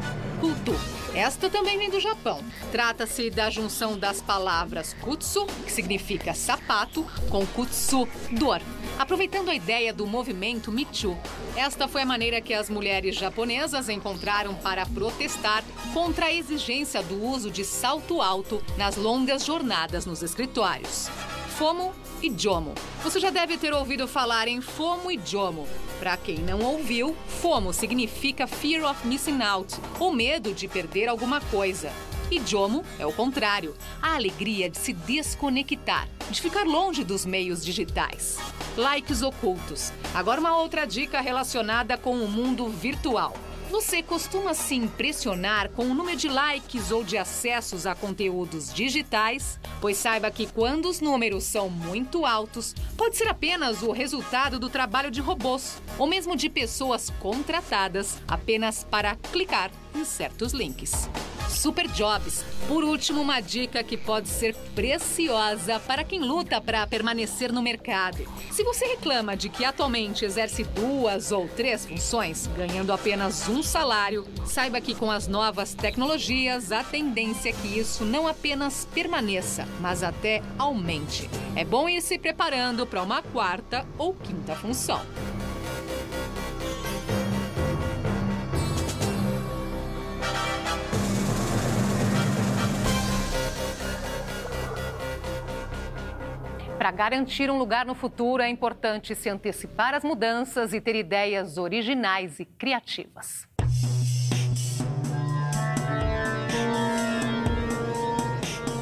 Kultu. 0.42 0.74
Esta 1.14 1.52
também 1.52 1.78
vem 1.78 1.92
do 1.92 2.00
Japão. 2.00 2.44
Trata-se 2.72 3.30
da 3.30 3.52
junção 3.52 3.96
das 3.96 4.20
palavras 4.20 4.96
kutsu, 4.96 5.46
que 5.66 5.72
significa 5.72 6.34
sapato, 6.34 7.06
com 7.30 7.46
kutsu, 7.46 8.08
dor 8.32 8.60
aproveitando 8.98 9.50
a 9.50 9.56
ideia 9.56 9.94
do 9.94 10.08
movimento 10.08 10.72
Me. 10.72 10.86
Esta 11.56 11.88
foi 11.88 12.04
a 12.04 12.06
maneira 12.06 12.40
que 12.42 12.54
as 12.54 12.70
mulheres 12.70 13.16
japonesas 13.16 13.90
encontraram 13.90 14.54
para 14.56 14.86
protestar 14.86 15.64
contra 15.94 16.26
a 16.28 16.34
exigência 16.34 17.02
do 17.02 17.24
uso 17.24 17.50
de 17.50 17.64
salto 17.64 18.22
alto 18.22 18.64
nas 18.78 18.96
longas 18.96 19.46
jornadas 19.46 20.06
nos 20.06 20.22
escritórios. 20.22 21.10
FOMO 21.58 21.94
e 22.22 22.30
JOMO. 22.30 22.74
Você 23.04 23.20
já 23.20 23.30
deve 23.30 23.58
ter 23.58 23.74
ouvido 23.74 24.08
falar 24.08 24.48
em 24.48 24.60
FOMO 24.60 25.12
e 25.12 25.18
JOMO. 25.18 25.68
Para 26.00 26.18
quem 26.18 26.40
não 26.40 26.60
ouviu, 26.62 27.16
FOMO 27.42 27.72
significa 27.72 28.46
Fear 28.46 28.90
of 28.90 29.08
Missing 29.08 29.42
Out, 29.42 29.76
ou 30.00 30.12
medo 30.12 30.54
de 30.54 30.68
perder 30.68 31.08
alguma 31.08 31.40
coisa. 31.40 31.92
E 32.30 32.40
JOMO 32.40 32.84
é 32.98 33.06
o 33.06 33.14
contrário, 33.14 33.76
a 34.02 34.16
alegria 34.16 34.70
de 34.70 34.78
se 34.78 34.92
desconectar, 34.92 36.10
de 36.30 36.42
ficar 36.42 36.66
longe 36.66 37.04
dos 37.04 37.26
meios 37.26 37.64
digitais. 37.64 38.38
Likes 38.76 39.22
ocultos. 39.22 39.94
Agora 40.14 40.42
uma 40.42 40.58
outra 40.58 40.86
dica 40.86 41.22
relacionada 41.22 41.98
com 41.98 42.18
o 42.18 42.28
mundo 42.28 42.68
virtual. 42.68 43.34
Você 43.70 44.04
costuma 44.04 44.54
se 44.54 44.76
impressionar 44.76 45.70
com 45.70 45.86
o 45.86 45.94
número 45.94 46.18
de 46.18 46.30
likes 46.30 46.92
ou 46.92 47.04
de 47.04 47.18
acessos 47.18 47.86
a 47.86 47.96
conteúdos 47.96 48.74
digitais? 48.74 49.60
Pois 49.82 49.98
saiba 49.98 50.30
que 50.32 50.46
quando 50.46 50.88
os 50.88 51.02
números 51.02 51.44
são 51.44 51.70
muito 51.70 52.26
altos, 52.26 52.76
pode 52.96 53.18
ser 53.18 53.28
apenas 53.28 53.82
o 53.82 53.92
resultado 53.92 54.60
do 54.60 54.70
trabalho 54.70 55.10
de 55.10 55.20
robôs, 55.20 55.82
ou 55.98 56.08
mesmo 56.08 56.36
de 56.36 56.50
pessoas 56.50 57.12
contratadas 57.20 58.18
apenas 58.28 58.84
para 58.84 59.16
clicar 59.16 59.72
em 59.96 60.06
certos 60.06 60.54
links 60.54 61.10
super 61.50 61.88
jobs. 61.88 62.44
Por 62.68 62.84
último, 62.84 63.22
uma 63.22 63.40
dica 63.40 63.84
que 63.84 63.98
pode 63.98 64.28
ser 64.28 64.56
preciosa 64.74 65.80
para 65.80 66.04
quem 66.04 66.20
luta 66.20 66.60
para 66.60 66.86
permanecer 66.88 67.52
no 67.52 67.62
mercado. 67.62 68.26
Se 68.52 68.64
você 68.64 68.86
reclama 68.86 69.36
de 69.36 69.50
que 69.50 69.64
atualmente 69.64 70.26
exerce 70.26 70.64
duas 70.64 71.32
ou 71.32 71.48
três 71.48 71.86
funções, 71.86 72.48
ganhando 72.56 72.92
apenas 72.92 73.48
um 73.48 73.62
salário, 73.62 74.26
saiba 74.46 74.82
que 74.82 74.96
com 74.96 75.12
as 75.12 75.28
novas 75.28 75.74
tecnologias, 75.74 76.72
a 76.72 76.84
tendência 76.84 77.50
é 77.50 77.54
que 77.54 77.80
isso 77.80 78.04
não 78.04 78.28
apenas 78.28 78.88
permaneça, 78.94 79.68
mas 79.80 80.04
até 80.04 80.42
aumente. 80.58 81.30
É 81.56 81.64
bom 81.64 81.88
ir 81.88 82.02
se 82.02 82.18
preparando 82.18 82.86
para 82.86 83.04
uma 83.04 83.22
quarta 83.22 83.86
ou 83.98 84.14
quinta 84.14 84.56
função. 84.56 85.02
Para 96.86 96.92
garantir 96.92 97.50
um 97.50 97.58
lugar 97.58 97.84
no 97.84 97.96
futuro, 97.96 98.44
é 98.44 98.48
importante 98.48 99.16
se 99.16 99.28
antecipar 99.28 99.96
às 99.96 100.04
mudanças 100.04 100.72
e 100.72 100.80
ter 100.80 100.96
ideias 100.96 101.58
originais 101.58 102.40
e 102.40 102.46
criativas. 102.46 103.48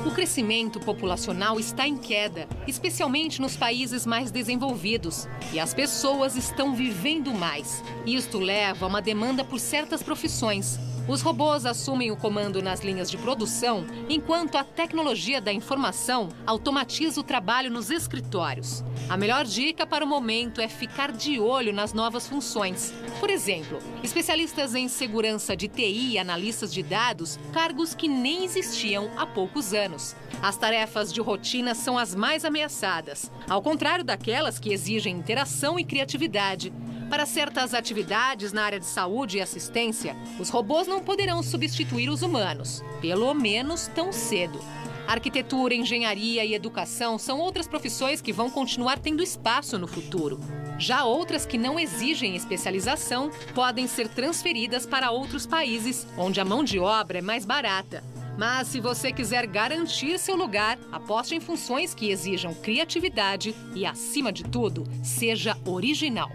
O 0.06 0.12
crescimento 0.14 0.82
populacional 0.82 1.58
está 1.58 1.88
em 1.88 1.98
queda, 1.98 2.46
especialmente 2.68 3.42
nos 3.42 3.56
países 3.56 4.06
mais 4.06 4.32
desenvolvidos, 4.32 5.26
e 5.54 5.60
as 5.60 5.74
pessoas 5.74 6.36
estão 6.36 6.76
vivendo 6.76 7.34
mais. 7.34 7.82
Isto 8.06 8.38
leva 8.38 8.86
a 8.86 8.90
uma 8.90 9.02
demanda 9.02 9.46
por 9.46 9.62
certas 9.62 10.04
profissões, 10.04 10.78
os 11.08 11.22
robôs 11.22 11.66
assumem 11.66 12.12
o 12.12 12.16
comando 12.16 12.62
nas 12.62 12.82
linhas 12.82 13.12
de 13.12 13.18
produção, 13.18 13.86
enquanto 14.10 14.56
a 14.56 14.64
tecnologia 14.64 15.42
da 15.42 15.52
informação 15.52 16.30
automatiza 16.46 17.20
o 17.20 17.24
trabalho 17.24 17.70
nos 17.70 17.90
escritórios. 17.90 18.84
A 19.10 19.18
melhor 19.18 19.44
dica 19.44 19.86
para 19.86 20.06
o 20.06 20.08
momento 20.08 20.62
é 20.62 20.68
ficar 20.68 21.12
de 21.12 21.40
olho 21.40 21.74
nas 21.74 21.94
novas 21.94 22.28
funções. 22.28 22.94
Por 23.20 23.30
exemplo, 23.30 23.80
especialistas 24.02 24.76
em 24.76 24.88
segurança 24.88 25.58
de 25.58 25.68
TI 25.68 26.14
e 26.14 26.18
analistas 26.18 26.74
de 26.74 26.82
dados, 26.82 27.38
cargos 27.52 27.94
que 27.94 28.08
nem 28.08 28.46
existiam 28.46 29.12
há 29.18 29.26
poucos 29.26 29.74
anos. 29.74 30.16
As 30.42 30.56
tarefas 30.56 31.12
de 31.12 31.20
rotina 31.20 31.76
são 31.76 31.98
as 31.98 32.16
mais 32.16 32.46
ameaçadas, 32.46 33.30
ao 33.50 33.62
contrário 33.62 34.06
daquelas 34.06 34.58
que 34.58 34.72
exigem 34.72 35.18
interação 35.18 35.78
e 35.78 35.84
criatividade. 35.84 36.72
Para 37.10 37.26
certas 37.26 37.74
atividades 37.74 38.52
na 38.52 38.64
área 38.64 38.80
de 38.80 38.86
saúde 38.86 39.38
e 39.38 39.42
assistência, 39.42 40.16
os 40.40 40.50
robôs 40.50 40.88
não 40.88 41.04
poderão 41.04 41.44
substituir 41.44 42.10
os 42.10 42.22
humanos, 42.22 42.84
pelo 43.02 43.34
menos 43.34 43.88
tão 43.88 44.12
cedo. 44.12 44.60
Arquitetura, 45.08 45.76
engenharia 45.76 46.46
e 46.46 46.54
educação 46.54 47.18
são 47.18 47.40
outras 47.40 47.68
profissões 47.68 48.22
que 48.22 48.32
vão 48.32 48.50
continuar 48.50 49.00
tendo 49.00 49.22
espaço 49.22 49.78
no 49.78 49.88
futuro. 49.88 50.40
Já 50.80 51.04
outras 51.04 51.46
que 51.46 51.58
não 51.58 51.80
exigem 51.80 52.36
especialização 52.36 53.30
podem 53.54 53.86
ser 53.86 54.08
transferidas 54.08 54.86
para 54.86 55.12
outros 55.12 55.46
países, 55.46 56.08
onde 56.18 56.40
a 56.40 56.46
mão 56.46 56.64
de 56.64 56.80
obra 56.80 57.20
é 57.20 57.22
mais 57.22 57.46
barata. 57.46 58.04
Mas 58.38 58.70
se 58.70 58.80
você 58.80 59.12
quiser 59.12 59.46
garantir 59.46 60.18
seu 60.18 60.36
lugar, 60.36 60.80
aposte 60.92 61.36
em 61.36 61.40
funções 61.40 61.94
que 61.94 62.10
exijam 62.10 62.54
criatividade 62.54 63.54
e, 63.76 63.86
acima 63.86 64.32
de 64.32 64.44
tudo, 64.44 64.88
seja 65.04 65.56
original. 65.66 66.32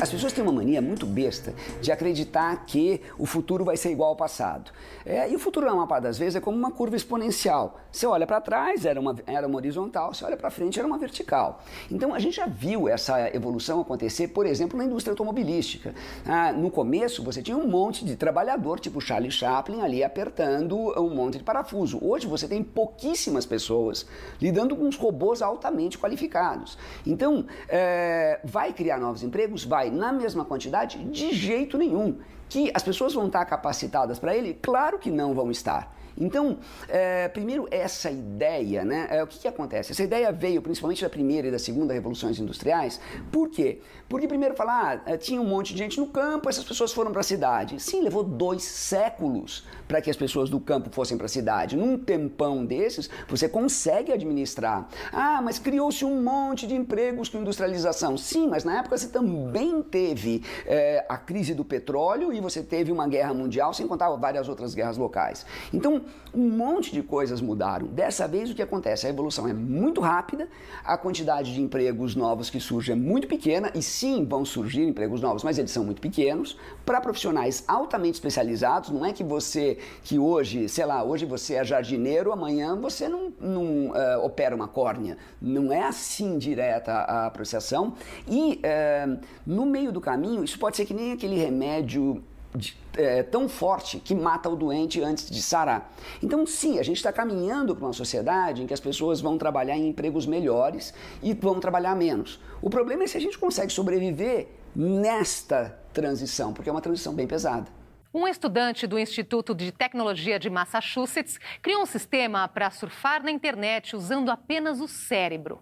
As 0.00 0.10
pessoas 0.10 0.32
têm 0.32 0.42
uma 0.42 0.52
mania 0.52 0.82
muito 0.82 1.06
besta 1.06 1.54
de 1.80 1.90
acreditar 1.90 2.64
que 2.66 3.00
o 3.18 3.26
futuro 3.26 3.64
vai 3.64 3.76
ser 3.76 3.90
igual 3.90 4.10
ao 4.10 4.16
passado. 4.16 4.70
É, 5.04 5.30
e 5.30 5.36
o 5.36 5.38
futuro, 5.38 5.66
na 5.66 5.74
maior 5.74 6.00
das 6.00 6.18
vezes, 6.18 6.36
é 6.36 6.40
como 6.40 6.56
uma 6.56 6.70
curva 6.70 6.96
exponencial. 6.96 7.78
Você 7.90 8.06
olha 8.06 8.26
para 8.26 8.40
trás, 8.40 8.84
era 8.84 9.00
uma, 9.00 9.16
era 9.26 9.46
uma 9.46 9.56
horizontal, 9.56 10.12
você 10.12 10.24
olha 10.24 10.36
para 10.36 10.50
frente, 10.50 10.78
era 10.78 10.86
uma 10.86 10.98
vertical. 10.98 11.62
Então, 11.90 12.14
a 12.14 12.18
gente 12.18 12.36
já 12.36 12.46
viu 12.46 12.88
essa 12.88 13.34
evolução 13.34 13.80
acontecer, 13.80 14.28
por 14.28 14.46
exemplo, 14.46 14.76
na 14.76 14.84
indústria 14.84 15.12
automobilística. 15.12 15.94
Ah, 16.24 16.52
no 16.52 16.70
começo, 16.70 17.22
você 17.22 17.42
tinha 17.42 17.56
um 17.56 17.66
monte 17.66 18.04
de 18.04 18.16
trabalhador, 18.16 18.80
tipo 18.80 19.00
Charlie 19.00 19.30
Chaplin, 19.30 19.80
ali 19.80 20.02
apertando 20.02 20.76
um 21.00 21.14
monte 21.14 21.38
de 21.38 21.44
parafuso. 21.44 21.98
Hoje, 22.02 22.26
você 22.26 22.46
tem 22.46 22.62
pouquíssimas 22.62 23.46
pessoas 23.46 24.06
lidando 24.40 24.76
com 24.76 24.88
os 24.88 24.96
robôs 24.96 25.40
altamente 25.40 25.98
qualificados. 25.98 26.76
Então, 27.06 27.46
é, 27.68 28.40
vai 28.44 28.72
criar 28.72 28.98
novos 28.98 29.22
empregos? 29.22 29.64
Vai 29.64 29.85
na 29.90 30.12
mesma 30.12 30.44
quantidade? 30.44 30.98
De 31.04 31.34
jeito 31.34 31.76
nenhum. 31.78 32.18
Que 32.48 32.70
as 32.74 32.82
pessoas 32.82 33.14
vão 33.14 33.26
estar 33.26 33.44
capacitadas 33.44 34.18
para 34.18 34.36
ele? 34.36 34.54
Claro 34.54 34.98
que 34.98 35.10
não 35.10 35.34
vão 35.34 35.50
estar. 35.50 35.94
Então, 36.18 36.58
é, 36.88 37.28
primeiro, 37.28 37.68
essa 37.70 38.10
ideia, 38.10 38.84
né? 38.84 39.06
É, 39.10 39.22
o 39.22 39.26
que, 39.26 39.38
que, 39.38 39.48
acontece? 39.48 39.92
Essa 39.92 40.02
ideia 40.02 40.32
veio 40.32 40.62
principalmente 40.62 41.02
da 41.02 41.10
primeira 41.10 41.48
e 41.48 41.50
da 41.50 41.58
segunda 41.58 41.92
revoluções 41.92 42.38
industriais. 42.38 42.98
Por 43.30 43.50
quê? 43.50 43.80
Porque 44.08 44.26
primeiro 44.26 44.54
falar, 44.54 45.02
ah, 45.04 45.16
tinha 45.16 45.40
um 45.40 45.44
monte 45.44 45.72
de 45.72 45.78
gente 45.78 45.98
no 45.98 46.06
campo, 46.06 46.48
essas 46.48 46.64
pessoas 46.64 46.92
foram 46.92 47.10
para 47.10 47.20
a 47.20 47.24
cidade. 47.24 47.80
Sim, 47.82 48.02
levou 48.02 48.22
dois 48.22 48.62
séculos 48.62 49.64
para 49.86 50.00
que 50.00 50.10
as 50.10 50.16
pessoas 50.16 50.48
do 50.48 50.58
campo 50.58 50.90
fossem 50.90 51.16
para 51.16 51.26
a 51.26 51.28
cidade. 51.28 51.76
Num 51.76 51.98
tempão 51.98 52.64
desses, 52.64 53.10
você 53.28 53.48
consegue 53.48 54.12
administrar. 54.12 54.88
Ah, 55.12 55.40
mas 55.42 55.58
criou-se 55.58 56.04
um 56.04 56.22
monte 56.22 56.66
de 56.66 56.74
empregos 56.74 57.28
com 57.28 57.38
industrialização. 57.38 58.16
Sim, 58.16 58.48
mas 58.48 58.64
na 58.64 58.78
época 58.78 58.96
você 58.96 59.08
também 59.08 59.82
teve 59.82 60.42
é, 60.64 61.04
a 61.08 61.16
crise 61.16 61.54
do 61.54 61.64
petróleo 61.64 62.32
e 62.32 62.40
você 62.40 62.62
teve 62.62 62.90
uma 62.90 63.06
guerra 63.06 63.34
mundial, 63.34 63.74
sem 63.74 63.86
contar 63.86 64.08
várias 64.16 64.48
outras 64.48 64.74
guerras 64.74 64.96
locais. 64.96 65.44
Então, 65.72 66.05
um 66.34 66.48
monte 66.50 66.92
de 66.92 67.02
coisas 67.02 67.40
mudaram. 67.40 67.86
Dessa 67.86 68.28
vez, 68.28 68.50
o 68.50 68.54
que 68.54 68.62
acontece? 68.62 69.06
A 69.06 69.10
evolução 69.10 69.48
é 69.48 69.52
muito 69.52 70.00
rápida, 70.00 70.48
a 70.84 70.96
quantidade 70.96 71.54
de 71.54 71.60
empregos 71.60 72.14
novos 72.14 72.50
que 72.50 72.60
surge 72.60 72.92
é 72.92 72.94
muito 72.94 73.26
pequena, 73.26 73.70
e 73.74 73.82
sim, 73.82 74.24
vão 74.24 74.44
surgir 74.44 74.82
empregos 74.82 75.20
novos, 75.20 75.42
mas 75.42 75.58
eles 75.58 75.70
são 75.70 75.84
muito 75.84 76.00
pequenos. 76.00 76.58
Para 76.84 77.00
profissionais 77.00 77.64
altamente 77.66 78.14
especializados, 78.14 78.90
não 78.90 79.04
é 79.04 79.12
que 79.12 79.24
você, 79.24 79.78
que 80.02 80.18
hoje, 80.18 80.68
sei 80.68 80.84
lá, 80.84 81.02
hoje 81.02 81.24
você 81.24 81.54
é 81.54 81.64
jardineiro, 81.64 82.32
amanhã 82.32 82.76
você 82.76 83.08
não, 83.08 83.32
não 83.40 83.88
uh, 83.88 84.24
opera 84.24 84.54
uma 84.54 84.68
córnea. 84.68 85.16
Não 85.40 85.72
é 85.72 85.82
assim 85.82 86.38
direta 86.38 86.92
a 86.92 87.30
processação. 87.30 87.94
E 88.28 88.60
uh, 88.60 89.18
no 89.46 89.64
meio 89.64 89.92
do 89.92 90.00
caminho, 90.00 90.44
isso 90.44 90.58
pode 90.58 90.76
ser 90.76 90.84
que 90.84 90.94
nem 90.94 91.12
aquele 91.12 91.36
remédio 91.36 92.22
de, 92.56 92.76
é, 92.96 93.22
tão 93.22 93.48
forte 93.48 93.98
que 93.98 94.14
mata 94.14 94.48
o 94.48 94.56
doente 94.56 95.00
antes 95.02 95.30
de 95.30 95.42
sarar. 95.42 95.92
Então, 96.22 96.46
sim, 96.46 96.78
a 96.78 96.82
gente 96.82 96.96
está 96.96 97.12
caminhando 97.12 97.74
para 97.76 97.84
uma 97.84 97.92
sociedade 97.92 98.62
em 98.62 98.66
que 98.66 98.74
as 98.74 98.80
pessoas 98.80 99.20
vão 99.20 99.36
trabalhar 99.36 99.76
em 99.76 99.88
empregos 99.88 100.26
melhores 100.26 100.94
e 101.22 101.34
vão 101.34 101.60
trabalhar 101.60 101.94
menos. 101.94 102.40
O 102.62 102.70
problema 102.70 103.04
é 103.04 103.06
se 103.06 103.16
a 103.16 103.20
gente 103.20 103.38
consegue 103.38 103.72
sobreviver 103.72 104.48
nesta 104.74 105.78
transição, 105.92 106.52
porque 106.52 106.68
é 106.68 106.72
uma 106.72 106.80
transição 106.80 107.14
bem 107.14 107.26
pesada. 107.26 107.66
Um 108.12 108.26
estudante 108.26 108.86
do 108.86 108.98
Instituto 108.98 109.54
de 109.54 109.70
Tecnologia 109.70 110.38
de 110.38 110.48
Massachusetts 110.48 111.38
criou 111.60 111.82
um 111.82 111.86
sistema 111.86 112.48
para 112.48 112.70
surfar 112.70 113.22
na 113.22 113.30
internet 113.30 113.94
usando 113.94 114.30
apenas 114.30 114.80
o 114.80 114.88
cérebro. 114.88 115.60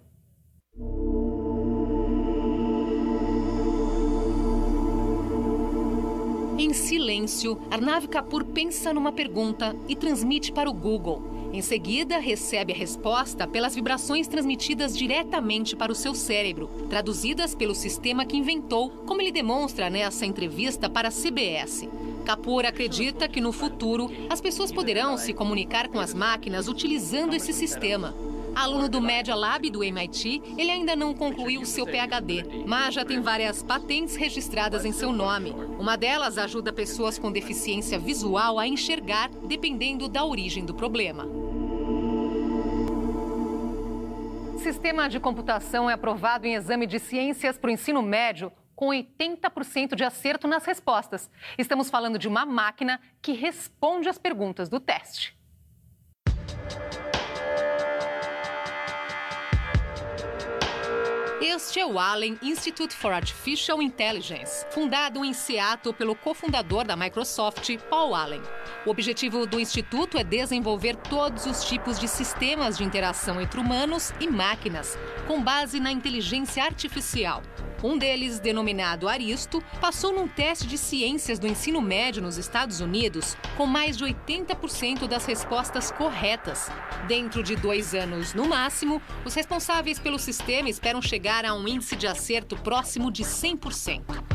Em 6.57 6.73
silêncio, 6.73 7.61
Arnav 7.69 8.07
Kapoor 8.07 8.45
pensa 8.45 8.93
numa 8.93 9.11
pergunta 9.11 9.75
e 9.89 9.97
transmite 9.97 10.53
para 10.53 10.71
o 10.71 10.73
Google. 10.73 11.51
Em 11.53 11.61
seguida, 11.61 12.19
recebe 12.19 12.73
a 12.73 12.77
resposta 12.77 13.45
pelas 13.45 13.75
vibrações 13.75 14.29
transmitidas 14.29 14.97
diretamente 14.97 15.75
para 15.75 15.91
o 15.91 15.97
seu 15.97 16.15
cérebro, 16.15 16.69
traduzidas 16.89 17.57
pelo 17.57 17.75
sistema 17.75 18.25
que 18.25 18.37
inventou, 18.37 18.89
como 19.05 19.21
ele 19.21 19.33
demonstra 19.33 19.91
nessa 19.91 20.27
entrevista 20.27 20.89
para 20.89 21.09
a 21.09 21.13
CBS. 21.13 21.89
Kapoor 22.25 22.65
acredita 22.65 23.29
que 23.29 23.41
no 23.41 23.53
futuro 23.53 24.09
as 24.31 24.41
pessoas 24.41 24.71
poderão 24.71 25.19
se 25.19 25.33
comunicar 25.33 25.89
com 25.89 25.99
as 25.99 26.15
máquinas 26.15 26.69
utilizando 26.69 27.35
esse 27.35 27.53
sistema. 27.53 28.15
Aluno 28.55 28.89
do 28.89 29.01
Media 29.01 29.35
Lab 29.35 29.69
do 29.69 29.83
MIT, 29.83 30.41
ele 30.57 30.71
ainda 30.71 30.95
não 30.95 31.13
concluiu 31.13 31.65
seu 31.65 31.85
PhD, 31.85 32.65
mas 32.67 32.95
já 32.95 33.05
tem 33.05 33.21
várias 33.21 33.63
patentes 33.63 34.15
registradas 34.15 34.85
em 34.85 34.93
seu 34.93 35.13
nome. 35.13 35.51
Uma 35.79 35.97
delas 35.97 36.39
ajuda 36.39 36.73
pessoas 36.73 37.19
com 37.19 37.33
deficiência 37.33 37.99
visual 37.99 38.59
a 38.59 38.67
enxergar, 38.67 39.29
dependendo 39.47 40.09
da 40.09 40.25
origem 40.25 40.65
do 40.65 40.73
problema. 40.73 41.27
Sistema 44.59 45.09
de 45.09 45.19
computação 45.19 45.91
é 45.91 45.95
aprovado 45.95 46.47
em 46.47 46.55
exame 46.55 46.87
de 46.87 46.99
ciências 46.99 47.59
para 47.59 47.69
o 47.69 47.73
ensino 47.73 48.01
médio 48.01 48.53
com 48.75 48.89
80% 48.89 49.95
de 49.95 50.05
acerto 50.05 50.47
nas 50.47 50.65
respostas. 50.65 51.31
Estamos 51.59 51.91
falando 51.91 52.19
de 52.19 52.29
uma 52.29 52.47
máquina 52.47 53.01
que 53.21 53.33
responde 53.33 54.09
às 54.09 54.19
perguntas 54.19 54.69
do 54.69 54.81
teste. 54.81 55.37
Este 61.47 61.79
é 61.79 61.85
o 61.85 61.99
Allen 61.99 62.39
Institute 62.41 62.95
for 62.95 63.13
Artificial 63.13 63.83
Intelligence, 63.83 64.65
fundado 64.71 65.23
em 65.23 65.35
Seattle 65.35 65.93
pelo 65.93 66.17
cofundador 66.17 66.87
da 66.87 66.97
Microsoft, 66.97 67.69
Paul 67.91 68.15
Allen. 68.15 68.41
O 68.87 68.91
objetivo 68.91 69.47
do 69.47 69.61
instituto 69.61 70.17
é 70.17 70.25
desenvolver 70.25 70.97
todos 70.97 71.45
os 71.45 71.63
tipos 71.65 72.01
de 72.01 72.09
sistemas 72.09 72.79
de 72.79 72.85
interação 72.85 73.39
entre 73.43 73.61
humanos 73.61 74.11
e 74.19 74.27
máquinas, 74.27 74.99
com 75.27 75.43
base 75.43 75.79
na 75.79 75.93
inteligência 75.93 76.65
artificial. 76.65 77.43
Um 77.85 77.99
deles, 77.99 78.41
denominado 78.41 79.07
Aristo, 79.07 79.63
passou 79.79 80.11
num 80.11 80.27
teste 80.27 80.67
de 80.67 80.79
ciências 80.79 81.39
do 81.39 81.47
ensino 81.47 81.83
médio 81.83 82.23
nos 82.23 82.39
Estados 82.39 82.81
Unidos 82.81 83.37
com 83.59 83.67
mais 83.67 83.95
de 83.95 84.07
80% 84.07 85.07
das 85.07 85.27
respostas 85.27 85.91
corretas. 85.91 86.71
Dentro 87.07 87.43
de 87.43 87.55
dois 87.55 87.95
anos, 87.95 88.33
no 88.33 88.49
máximo, 88.49 89.03
os 89.23 89.35
responsáveis 89.35 89.99
pelo 89.99 90.19
sistema 90.19 90.71
esperam 90.71 91.03
chegar 91.03 91.45
a 91.45 91.53
um 91.53 91.69
índice 91.69 91.95
de 91.95 92.07
acerto 92.07 92.57
próximo 92.57 93.13
de 93.13 93.23
100%. 93.23 94.34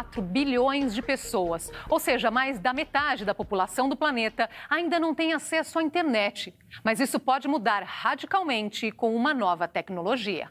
4 0.00 0.22
bilhões 0.22 0.94
de 0.94 1.02
pessoas, 1.02 1.70
ou 1.88 1.98
seja, 1.98 2.30
mais 2.30 2.58
da 2.58 2.72
metade 2.72 3.22
da 3.22 3.34
população 3.34 3.86
do 3.86 3.96
planeta, 3.96 4.48
ainda 4.68 4.98
não 4.98 5.14
tem 5.14 5.34
acesso 5.34 5.78
à 5.78 5.82
internet. 5.82 6.54
Mas 6.82 7.00
isso 7.00 7.20
pode 7.20 7.46
mudar 7.46 7.82
radicalmente 7.82 8.90
com 8.90 9.14
uma 9.14 9.34
nova 9.34 9.68
tecnologia. 9.68 10.48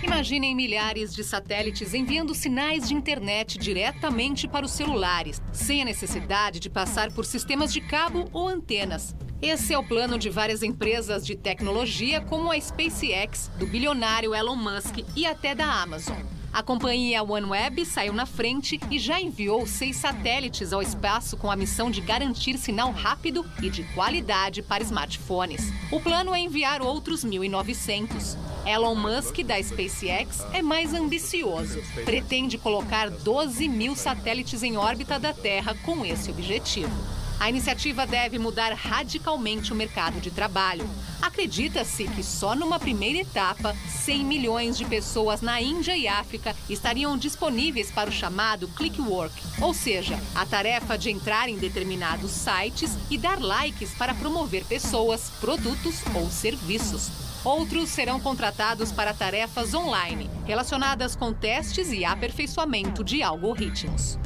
Imaginem 0.00 0.54
milhares 0.54 1.12
de 1.12 1.24
satélites 1.24 1.92
enviando 1.92 2.34
sinais 2.34 2.86
de 2.86 2.94
internet 2.94 3.58
diretamente 3.58 4.46
para 4.46 4.64
os 4.64 4.72
celulares, 4.72 5.42
sem 5.52 5.82
a 5.82 5.84
necessidade 5.84 6.60
de 6.60 6.70
passar 6.70 7.12
por 7.12 7.24
sistemas 7.24 7.72
de 7.72 7.80
cabo 7.80 8.28
ou 8.32 8.48
antenas. 8.48 9.14
Esse 9.40 9.72
é 9.72 9.78
o 9.78 9.84
plano 9.84 10.18
de 10.18 10.28
várias 10.28 10.64
empresas 10.64 11.24
de 11.24 11.36
tecnologia, 11.36 12.20
como 12.20 12.50
a 12.50 12.60
SpaceX, 12.60 13.48
do 13.56 13.68
bilionário 13.68 14.34
Elon 14.34 14.56
Musk 14.56 14.98
e 15.14 15.24
até 15.24 15.54
da 15.54 15.80
Amazon. 15.80 16.18
A 16.52 16.60
companhia 16.60 17.22
OneWeb 17.22 17.84
saiu 17.86 18.12
na 18.12 18.26
frente 18.26 18.80
e 18.90 18.98
já 18.98 19.20
enviou 19.20 19.64
seis 19.64 19.96
satélites 19.96 20.72
ao 20.72 20.82
espaço 20.82 21.36
com 21.36 21.48
a 21.48 21.54
missão 21.54 21.88
de 21.88 22.00
garantir 22.00 22.58
sinal 22.58 22.90
rápido 22.90 23.46
e 23.62 23.70
de 23.70 23.84
qualidade 23.94 24.60
para 24.60 24.82
smartphones. 24.82 25.72
O 25.92 26.00
plano 26.00 26.34
é 26.34 26.40
enviar 26.40 26.82
outros 26.82 27.24
1.900. 27.24 28.36
Elon 28.66 28.96
Musk, 28.96 29.38
da 29.44 29.62
SpaceX, 29.62 30.44
é 30.52 30.62
mais 30.62 30.92
ambicioso. 30.94 31.80
Pretende 32.04 32.58
colocar 32.58 33.08
12 33.08 33.68
mil 33.68 33.94
satélites 33.94 34.64
em 34.64 34.76
órbita 34.76 35.16
da 35.16 35.32
Terra 35.32 35.76
com 35.84 36.04
esse 36.04 36.28
objetivo. 36.28 37.17
A 37.40 37.48
iniciativa 37.48 38.04
deve 38.04 38.36
mudar 38.36 38.72
radicalmente 38.72 39.72
o 39.72 39.76
mercado 39.76 40.20
de 40.20 40.30
trabalho. 40.30 40.88
Acredita-se 41.22 42.04
que 42.08 42.22
só 42.22 42.54
numa 42.54 42.80
primeira 42.80 43.18
etapa, 43.18 43.76
100 43.88 44.24
milhões 44.24 44.76
de 44.76 44.84
pessoas 44.84 45.40
na 45.40 45.60
Índia 45.60 45.96
e 45.96 46.08
África 46.08 46.54
estariam 46.68 47.16
disponíveis 47.16 47.92
para 47.92 48.10
o 48.10 48.12
chamado 48.12 48.66
click 48.68 49.00
work, 49.00 49.34
ou 49.60 49.72
seja, 49.72 50.18
a 50.34 50.44
tarefa 50.44 50.98
de 50.98 51.10
entrar 51.10 51.48
em 51.48 51.56
determinados 51.56 52.32
sites 52.32 52.96
e 53.08 53.16
dar 53.16 53.40
likes 53.40 53.92
para 53.94 54.14
promover 54.14 54.64
pessoas, 54.64 55.30
produtos 55.40 56.02
ou 56.14 56.28
serviços. 56.28 57.08
Outros 57.44 57.88
serão 57.90 58.18
contratados 58.18 58.90
para 58.90 59.14
tarefas 59.14 59.74
online, 59.74 60.28
relacionadas 60.44 61.14
com 61.14 61.32
testes 61.32 61.92
e 61.92 62.04
aperfeiçoamento 62.04 63.04
de 63.04 63.22
algoritmos. 63.22 64.18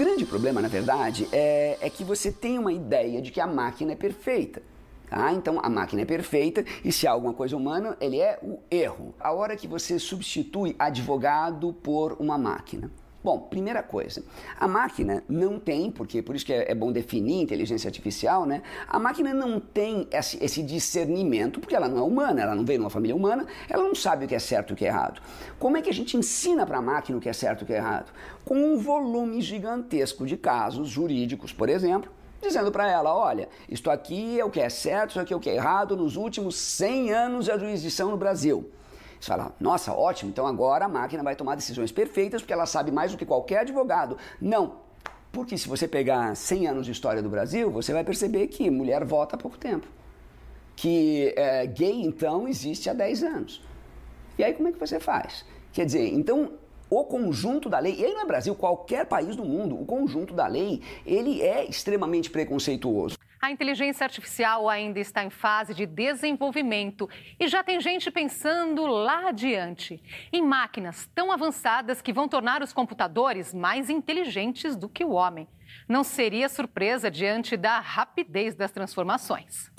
Grande 0.00 0.24
problema, 0.24 0.62
na 0.62 0.68
verdade, 0.68 1.28
é, 1.30 1.76
é 1.78 1.90
que 1.90 2.02
você 2.02 2.32
tem 2.32 2.58
uma 2.58 2.72
ideia 2.72 3.20
de 3.20 3.30
que 3.30 3.38
a 3.38 3.46
máquina 3.46 3.92
é 3.92 3.94
perfeita. 3.94 4.62
Tá? 5.06 5.30
Então 5.32 5.60
a 5.62 5.68
máquina 5.68 6.00
é 6.00 6.04
perfeita 6.06 6.64
e 6.82 6.90
se 6.90 7.06
há 7.06 7.10
alguma 7.10 7.34
coisa 7.34 7.54
humana, 7.54 7.98
ele 8.00 8.18
é 8.18 8.38
o 8.42 8.60
erro. 8.70 9.14
A 9.20 9.32
hora 9.32 9.56
que 9.56 9.68
você 9.68 9.98
substitui 9.98 10.74
advogado 10.78 11.74
por 11.74 12.16
uma 12.18 12.38
máquina. 12.38 12.90
Bom, 13.22 13.38
primeira 13.38 13.82
coisa, 13.82 14.24
a 14.58 14.66
máquina 14.66 15.22
não 15.28 15.58
tem, 15.58 15.90
porque 15.90 16.22
por 16.22 16.34
isso 16.34 16.46
que 16.46 16.54
é, 16.54 16.72
é 16.72 16.74
bom 16.74 16.90
definir 16.90 17.42
inteligência 17.42 17.86
artificial, 17.86 18.46
né? 18.46 18.62
A 18.88 18.98
máquina 18.98 19.34
não 19.34 19.60
tem 19.60 20.08
esse, 20.10 20.42
esse, 20.42 20.62
discernimento, 20.62 21.60
porque 21.60 21.76
ela 21.76 21.86
não 21.86 21.98
é 21.98 22.02
humana, 22.02 22.40
ela 22.40 22.54
não 22.54 22.64
veio 22.64 22.78
numa 22.78 22.88
família 22.88 23.14
humana, 23.14 23.46
ela 23.68 23.82
não 23.82 23.94
sabe 23.94 24.24
o 24.24 24.28
que 24.28 24.34
é 24.34 24.38
certo 24.38 24.70
e 24.70 24.72
o 24.72 24.76
que 24.76 24.86
é 24.86 24.88
errado. 24.88 25.20
Como 25.58 25.76
é 25.76 25.82
que 25.82 25.90
a 25.90 25.92
gente 25.92 26.16
ensina 26.16 26.64
para 26.64 26.78
a 26.78 26.82
máquina 26.82 27.18
o 27.18 27.20
que 27.20 27.28
é 27.28 27.32
certo 27.34 27.60
e 27.60 27.64
o 27.64 27.66
que 27.66 27.74
é 27.74 27.76
errado? 27.76 28.10
Com 28.42 28.54
um 28.54 28.78
volume 28.78 29.42
gigantesco 29.42 30.24
de 30.24 30.38
casos 30.38 30.88
jurídicos, 30.88 31.52
por 31.52 31.68
exemplo, 31.68 32.10
dizendo 32.40 32.72
para 32.72 32.90
ela: 32.90 33.14
olha, 33.14 33.50
isto 33.68 33.90
aqui 33.90 34.40
é 34.40 34.44
o 34.46 34.50
que 34.50 34.60
é 34.60 34.70
certo, 34.70 35.10
isso 35.10 35.20
aqui 35.20 35.34
é 35.34 35.36
o 35.36 35.40
que 35.40 35.50
é 35.50 35.56
errado 35.56 35.94
nos 35.94 36.16
últimos 36.16 36.56
100 36.56 37.12
anos 37.12 37.44
de 37.44 37.52
jurisdição 37.52 38.10
no 38.10 38.16
Brasil. 38.16 38.70
Você 39.20 39.28
fala, 39.28 39.54
nossa, 39.60 39.92
ótimo, 39.92 40.30
então 40.30 40.46
agora 40.46 40.86
a 40.86 40.88
máquina 40.88 41.22
vai 41.22 41.36
tomar 41.36 41.54
decisões 41.54 41.92
perfeitas 41.92 42.40
porque 42.40 42.54
ela 42.54 42.64
sabe 42.64 42.90
mais 42.90 43.12
do 43.12 43.18
que 43.18 43.26
qualquer 43.26 43.58
advogado. 43.58 44.16
Não, 44.40 44.76
porque 45.30 45.58
se 45.58 45.68
você 45.68 45.86
pegar 45.86 46.34
100 46.34 46.66
anos 46.68 46.86
de 46.86 46.92
história 46.92 47.22
do 47.22 47.28
Brasil, 47.28 47.70
você 47.70 47.92
vai 47.92 48.02
perceber 48.02 48.46
que 48.46 48.70
mulher 48.70 49.04
vota 49.04 49.36
há 49.36 49.38
pouco 49.38 49.58
tempo. 49.58 49.86
Que 50.74 51.34
é, 51.36 51.66
gay, 51.66 52.02
então, 52.02 52.48
existe 52.48 52.88
há 52.88 52.94
10 52.94 53.22
anos. 53.22 53.62
E 54.38 54.42
aí 54.42 54.54
como 54.54 54.68
é 54.68 54.72
que 54.72 54.78
você 54.78 54.98
faz? 54.98 55.44
Quer 55.70 55.84
dizer, 55.84 56.14
então 56.14 56.54
o 56.88 57.04
conjunto 57.04 57.68
da 57.68 57.78
lei, 57.78 57.94
e 57.96 58.04
aí 58.04 58.14
não 58.14 58.22
é 58.22 58.24
Brasil, 58.24 58.54
qualquer 58.54 59.04
país 59.04 59.36
do 59.36 59.44
mundo, 59.44 59.80
o 59.80 59.84
conjunto 59.84 60.32
da 60.32 60.46
lei, 60.46 60.82
ele 61.04 61.42
é 61.42 61.64
extremamente 61.64 62.30
preconceituoso. 62.30 63.19
A 63.42 63.50
inteligência 63.50 64.04
artificial 64.04 64.68
ainda 64.68 65.00
está 65.00 65.24
em 65.24 65.30
fase 65.30 65.72
de 65.72 65.86
desenvolvimento 65.86 67.08
e 67.38 67.48
já 67.48 67.62
tem 67.62 67.80
gente 67.80 68.10
pensando 68.10 68.86
lá 68.86 69.28
adiante 69.28 70.02
em 70.30 70.42
máquinas 70.42 71.08
tão 71.14 71.32
avançadas 71.32 72.02
que 72.02 72.12
vão 72.12 72.28
tornar 72.28 72.62
os 72.62 72.70
computadores 72.70 73.54
mais 73.54 73.88
inteligentes 73.88 74.76
do 74.76 74.90
que 74.90 75.02
o 75.02 75.12
homem. 75.12 75.48
Não 75.88 76.04
seria 76.04 76.50
surpresa 76.50 77.10
diante 77.10 77.56
da 77.56 77.80
rapidez 77.80 78.54
das 78.54 78.72
transformações. 78.72 79.72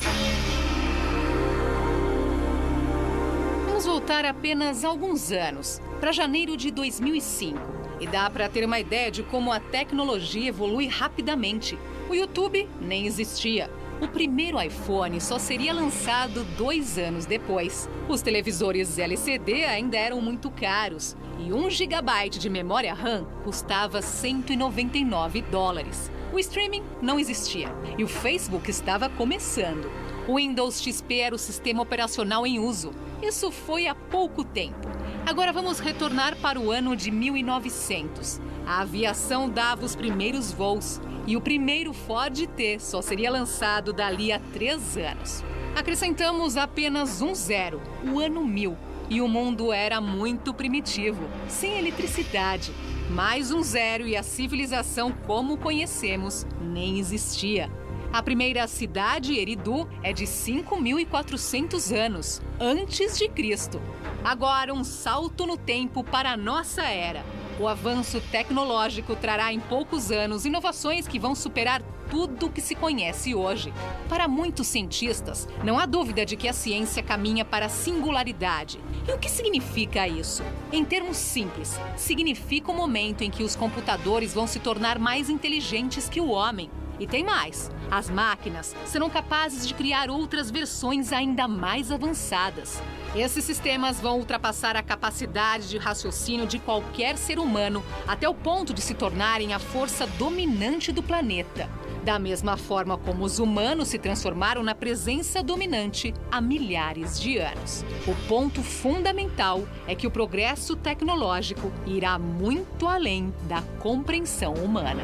Vamos 3.68 3.86
voltar 3.86 4.26
apenas 4.26 4.84
alguns 4.84 5.32
anos, 5.32 5.80
para 6.00 6.12
janeiro 6.12 6.58
de 6.58 6.72
2005. 6.72 7.60
E 8.00 8.08
dá 8.08 8.28
para 8.28 8.50
ter 8.50 8.66
uma 8.66 8.80
ideia 8.80 9.12
de 9.12 9.22
como 9.22 9.52
a 9.52 9.60
tecnologia 9.60 10.50
evolui 10.50 10.88
rapidamente. 10.88 11.78
O 12.12 12.14
YouTube 12.14 12.68
nem 12.82 13.08
existia. 13.08 13.72
O 14.02 14.08
primeiro 14.10 14.62
iPhone 14.62 15.22
só 15.22 15.40
seria 15.40 15.72
lançado 15.74 16.44
dois 16.58 16.98
anos 16.98 17.26
depois. 17.26 17.90
Os 18.10 18.22
televisores 18.22 19.00
LCD 19.00 19.64
ainda 19.64 19.96
eram 19.96 20.20
muito 20.20 20.52
caros 20.52 21.16
e 21.40 21.54
um 21.54 21.70
gigabyte 21.70 22.38
de 22.38 22.50
memória 22.50 22.94
RAM 22.94 23.26
custava 23.46 24.02
199 24.02 25.42
dólares. 25.44 26.12
O 26.34 26.40
streaming 26.40 26.84
não 27.02 27.18
existia 27.18 27.74
e 27.98 28.04
o 28.04 28.10
Facebook 28.10 28.70
estava 28.70 29.08
começando. 29.08 29.90
O 30.28 30.36
Windows 30.36 30.82
XP 30.82 31.18
era 31.18 31.34
o 31.34 31.40
sistema 31.40 31.82
operacional 31.82 32.46
em 32.46 32.60
uso. 32.60 32.92
Isso 33.24 33.50
foi 33.52 33.88
há 33.88 33.96
pouco 33.96 34.44
tempo. 34.44 34.86
Agora 35.26 35.54
vamos 35.54 35.80
retornar 35.80 36.36
para 36.42 36.60
o 36.60 36.72
ano 36.72 36.94
de 36.94 37.10
1900. 37.10 38.42
A 38.66 38.82
aviação 38.82 39.50
dava 39.50 39.86
os 39.86 39.96
primeiros 39.96 40.52
voos 40.52 41.02
e 41.28 41.36
o 41.36 41.42
primeiro 41.42 41.94
Ford 41.94 42.48
T 42.48 42.80
só 42.80 43.02
seria 43.02 43.32
lançado 43.32 43.94
dali 43.94 44.32
a 44.32 44.40
três 44.54 44.98
anos. 44.98 45.44
Acrescentamos 45.76 46.58
apenas 46.58 47.22
um 47.22 47.34
zero, 47.34 47.82
o 48.04 48.20
ano 48.20 48.44
1000, 48.46 48.78
e 49.10 49.22
o 49.22 49.28
mundo 49.28 49.74
era 49.74 50.00
muito 50.00 50.54
primitivo, 50.54 51.28
sem 51.48 51.78
eletricidade. 51.78 52.74
Mais 53.10 53.52
um 53.52 53.62
zero 53.62 54.08
e 54.08 54.16
a 54.16 54.24
civilização 54.24 55.12
como 55.28 55.58
conhecemos 55.58 56.46
nem 56.62 57.00
existia. 57.00 57.70
A 58.14 58.22
primeira 58.22 58.68
cidade, 58.68 59.38
Eridu, 59.38 59.88
é 60.04 60.12
de 60.12 60.26
5.400 60.26 61.98
anos, 61.98 62.42
antes 62.60 63.18
de 63.18 63.30
Cristo. 63.30 63.82
Agora, 64.22 64.74
um 64.74 64.84
salto 64.84 65.46
no 65.46 65.56
tempo 65.56 66.04
para 66.04 66.32
a 66.32 66.38
nossa 66.38 66.84
era. 66.84 67.24
O 67.62 67.68
avanço 67.68 68.20
tecnológico 68.32 69.16
trará 69.16 69.54
em 69.54 69.60
poucos 69.60 70.10
anos 70.10 70.46
inovações 70.46 71.08
que 71.08 71.20
vão 71.20 71.36
superar 71.36 71.80
tudo 72.10 72.48
o 72.48 72.52
que 72.52 72.60
se 72.60 72.74
conhece 72.74 73.36
hoje. 73.36 73.72
Para 74.10 74.28
muitos 74.28 74.66
cientistas, 74.66 75.48
não 75.64 75.78
há 75.78 75.86
dúvida 75.86 76.26
de 76.26 76.36
que 76.36 76.48
a 76.48 76.54
ciência 76.54 77.04
caminha 77.04 77.46
para 77.46 77.68
a 77.68 77.70
singularidade. 77.70 78.80
E 79.08 79.12
o 79.12 79.20
que 79.20 79.30
significa 79.30 80.08
isso? 80.08 80.42
Em 80.72 80.84
termos 80.84 81.18
simples, 81.18 81.80
significa 81.96 82.72
o 82.72 82.76
momento 82.76 83.24
em 83.24 83.30
que 83.30 83.44
os 83.44 83.56
computadores 83.56 84.34
vão 84.34 84.48
se 84.48 84.60
tornar 84.60 84.98
mais 84.98 85.30
inteligentes 85.30 86.10
que 86.10 86.20
o 86.20 86.32
homem. 86.32 86.72
E 87.02 87.08
tem 87.08 87.24
mais: 87.24 87.72
as 87.90 88.12
máquinas 88.12 88.76
serão 88.86 89.10
capazes 89.10 89.68
de 89.68 89.74
criar 89.74 90.12
outras 90.12 90.52
versões 90.52 91.12
ainda 91.12 91.48
mais 91.48 91.92
avançadas. 91.92 92.80
Esses 93.16 93.44
sistemas 93.44 94.00
vão 94.00 94.20
ultrapassar 94.20 94.76
a 94.76 94.84
capacidade 94.84 95.68
de 95.68 95.80
raciocínio 95.80 96.46
de 96.46 96.60
qualquer 96.60 97.18
ser 97.18 97.40
humano 97.40 97.84
até 98.08 98.30
o 98.30 98.36
ponto 98.36 98.72
de 98.72 98.82
se 98.82 98.94
tornarem 98.94 99.52
a 99.52 99.58
força 99.58 100.06
dominante 100.06 100.92
do 100.92 101.02
planeta. 101.02 101.68
Da 102.04 102.20
mesma 102.20 102.56
forma 102.56 102.98
como 103.00 103.26
os 103.26 103.40
humanos 103.40 103.88
se 103.88 103.98
transformaram 103.98 104.62
na 104.62 104.76
presença 104.76 105.42
dominante 105.42 106.14
há 106.32 106.40
milhares 106.40 107.20
de 107.20 107.40
anos. 107.40 107.84
O 108.08 108.16
ponto 108.28 108.62
fundamental 108.62 109.64
é 109.88 109.96
que 109.96 110.06
o 110.06 110.12
progresso 110.12 110.76
tecnológico 110.76 111.72
irá 111.86 112.20
muito 112.20 112.88
além 112.88 113.34
da 113.48 113.64
compreensão 113.80 114.54
humana. 114.54 115.02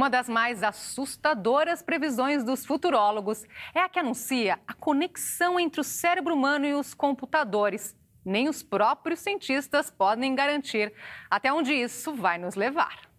Uma 0.00 0.08
das 0.08 0.30
mais 0.30 0.62
assustadoras 0.62 1.82
previsões 1.82 2.42
dos 2.42 2.64
futurólogos 2.64 3.44
é 3.74 3.80
a 3.80 3.88
que 3.90 3.98
anuncia 3.98 4.58
a 4.66 4.72
conexão 4.72 5.60
entre 5.60 5.78
o 5.78 5.84
cérebro 5.84 6.34
humano 6.34 6.64
e 6.64 6.72
os 6.72 6.94
computadores. 6.94 7.94
Nem 8.24 8.48
os 8.48 8.62
próprios 8.62 9.20
cientistas 9.20 9.90
podem 9.90 10.34
garantir 10.34 10.90
até 11.30 11.52
onde 11.52 11.74
isso 11.74 12.14
vai 12.14 12.38
nos 12.38 12.54
levar. 12.54 13.09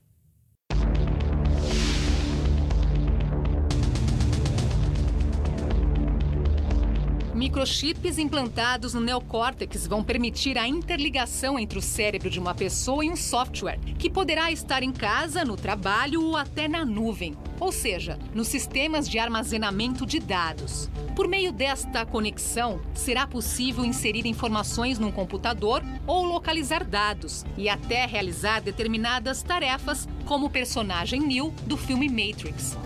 Microchips 7.41 8.19
implantados 8.19 8.93
no 8.93 9.01
neocórtex 9.01 9.87
vão 9.87 10.03
permitir 10.03 10.59
a 10.59 10.67
interligação 10.67 11.57
entre 11.57 11.79
o 11.79 11.81
cérebro 11.81 12.29
de 12.29 12.39
uma 12.39 12.53
pessoa 12.53 13.03
e 13.03 13.09
um 13.09 13.15
software, 13.15 13.79
que 13.97 14.11
poderá 14.11 14.51
estar 14.51 14.83
em 14.83 14.91
casa, 14.91 15.43
no 15.43 15.57
trabalho 15.57 16.23
ou 16.23 16.37
até 16.37 16.67
na 16.67 16.85
nuvem, 16.85 17.35
ou 17.59 17.71
seja, 17.71 18.19
nos 18.35 18.47
sistemas 18.47 19.09
de 19.09 19.17
armazenamento 19.17 20.05
de 20.05 20.19
dados. 20.19 20.87
Por 21.15 21.27
meio 21.27 21.51
desta 21.51 22.05
conexão, 22.05 22.79
será 22.93 23.25
possível 23.25 23.83
inserir 23.83 24.27
informações 24.27 24.99
num 24.99 25.11
computador 25.11 25.81
ou 26.05 26.23
localizar 26.23 26.85
dados 26.85 27.43
e 27.57 27.67
até 27.67 28.05
realizar 28.05 28.61
determinadas 28.61 29.41
tarefas, 29.41 30.07
como 30.25 30.45
o 30.45 30.49
personagem 30.51 31.19
Neo 31.19 31.51
do 31.65 31.75
filme 31.75 32.07
Matrix. 32.07 32.77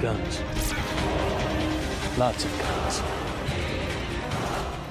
Guns. 0.00 0.89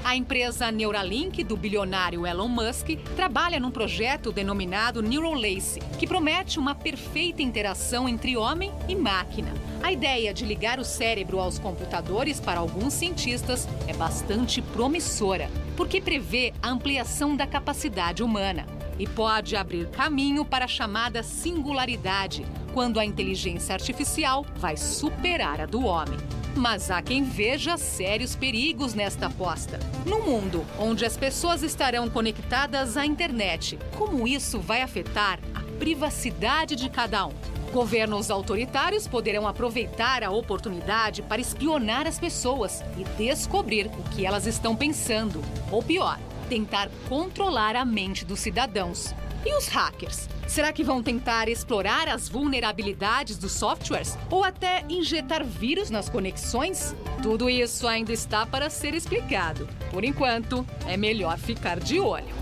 A 0.03 0.15
empresa 0.15 0.71
Neuralink 0.71 1.43
do 1.43 1.55
bilionário 1.55 2.25
Elon 2.25 2.47
Musk 2.47 2.87
trabalha 3.15 3.59
num 3.59 3.69
projeto 3.69 4.31
denominado 4.31 5.03
Neurolace, 5.03 5.79
que 5.99 6.07
promete 6.07 6.57
uma 6.57 6.73
perfeita 6.73 7.43
interação 7.43 8.09
entre 8.09 8.35
homem 8.35 8.71
e 8.87 8.95
máquina. 8.95 9.53
A 9.83 9.91
ideia 9.91 10.33
de 10.33 10.43
ligar 10.43 10.79
o 10.79 10.83
cérebro 10.83 11.39
aos 11.39 11.59
computadores 11.59 12.39
para 12.39 12.61
alguns 12.61 12.93
cientistas 12.93 13.67
é 13.87 13.93
bastante 13.93 14.59
promissora, 14.59 15.51
porque 15.77 16.01
prevê 16.01 16.51
a 16.63 16.71
ampliação 16.71 17.35
da 17.35 17.45
capacidade 17.45 18.23
humana 18.23 18.78
e 18.99 19.07
pode 19.07 19.55
abrir 19.55 19.87
caminho 19.87 20.45
para 20.45 20.65
a 20.65 20.67
chamada 20.67 21.23
singularidade, 21.23 22.45
quando 22.73 22.99
a 22.99 23.05
inteligência 23.05 23.73
artificial 23.73 24.45
vai 24.57 24.77
superar 24.77 25.61
a 25.61 25.65
do 25.65 25.85
homem. 25.85 26.19
Mas 26.55 26.91
há 26.91 27.01
quem 27.01 27.23
veja 27.23 27.77
sérios 27.77 28.35
perigos 28.35 28.93
nesta 28.93 29.27
aposta. 29.27 29.79
No 30.05 30.19
mundo 30.19 30.65
onde 30.77 31.05
as 31.05 31.15
pessoas 31.15 31.63
estarão 31.63 32.09
conectadas 32.09 32.97
à 32.97 33.05
internet, 33.05 33.79
como 33.97 34.27
isso 34.27 34.59
vai 34.59 34.81
afetar 34.81 35.39
a 35.55 35.61
privacidade 35.79 36.75
de 36.75 36.89
cada 36.89 37.27
um? 37.27 37.33
Governos 37.71 38.31
autoritários 38.31 39.07
poderão 39.07 39.47
aproveitar 39.47 40.23
a 40.23 40.31
oportunidade 40.31 41.21
para 41.21 41.39
espionar 41.39 42.07
as 42.07 42.19
pessoas 42.19 42.83
e 42.97 43.03
descobrir 43.15 43.85
o 43.85 44.03
que 44.09 44.25
elas 44.25 44.47
estão 44.47 44.75
pensando. 44.75 45.39
Ou 45.71 45.83
pior, 45.83 46.19
tentar 46.49 46.89
controlar 47.07 47.75
a 47.75 47.85
mente 47.85 48.25
dos 48.25 48.39
cidadãos. 48.39 49.13
E 49.45 49.55
os 49.55 49.67
hackers? 49.67 50.27
Será 50.47 50.73
que 50.73 50.83
vão 50.83 51.01
tentar 51.01 51.47
explorar 51.47 52.09
as 52.09 52.27
vulnerabilidades 52.27 53.37
dos 53.37 53.51
softwares 53.51 54.17
ou 54.29 54.43
até 54.43 54.83
injetar 54.89 55.45
vírus 55.45 55.89
nas 55.89 56.09
conexões? 56.09 56.93
Tudo 57.21 57.49
isso 57.49 57.87
ainda 57.87 58.11
está 58.11 58.45
para 58.45 58.69
ser 58.69 58.93
explicado. 58.95 59.69
Por 59.91 60.03
enquanto, 60.03 60.65
é 60.87 60.97
melhor 60.97 61.37
ficar 61.37 61.79
de 61.79 61.99
olho. 61.99 62.35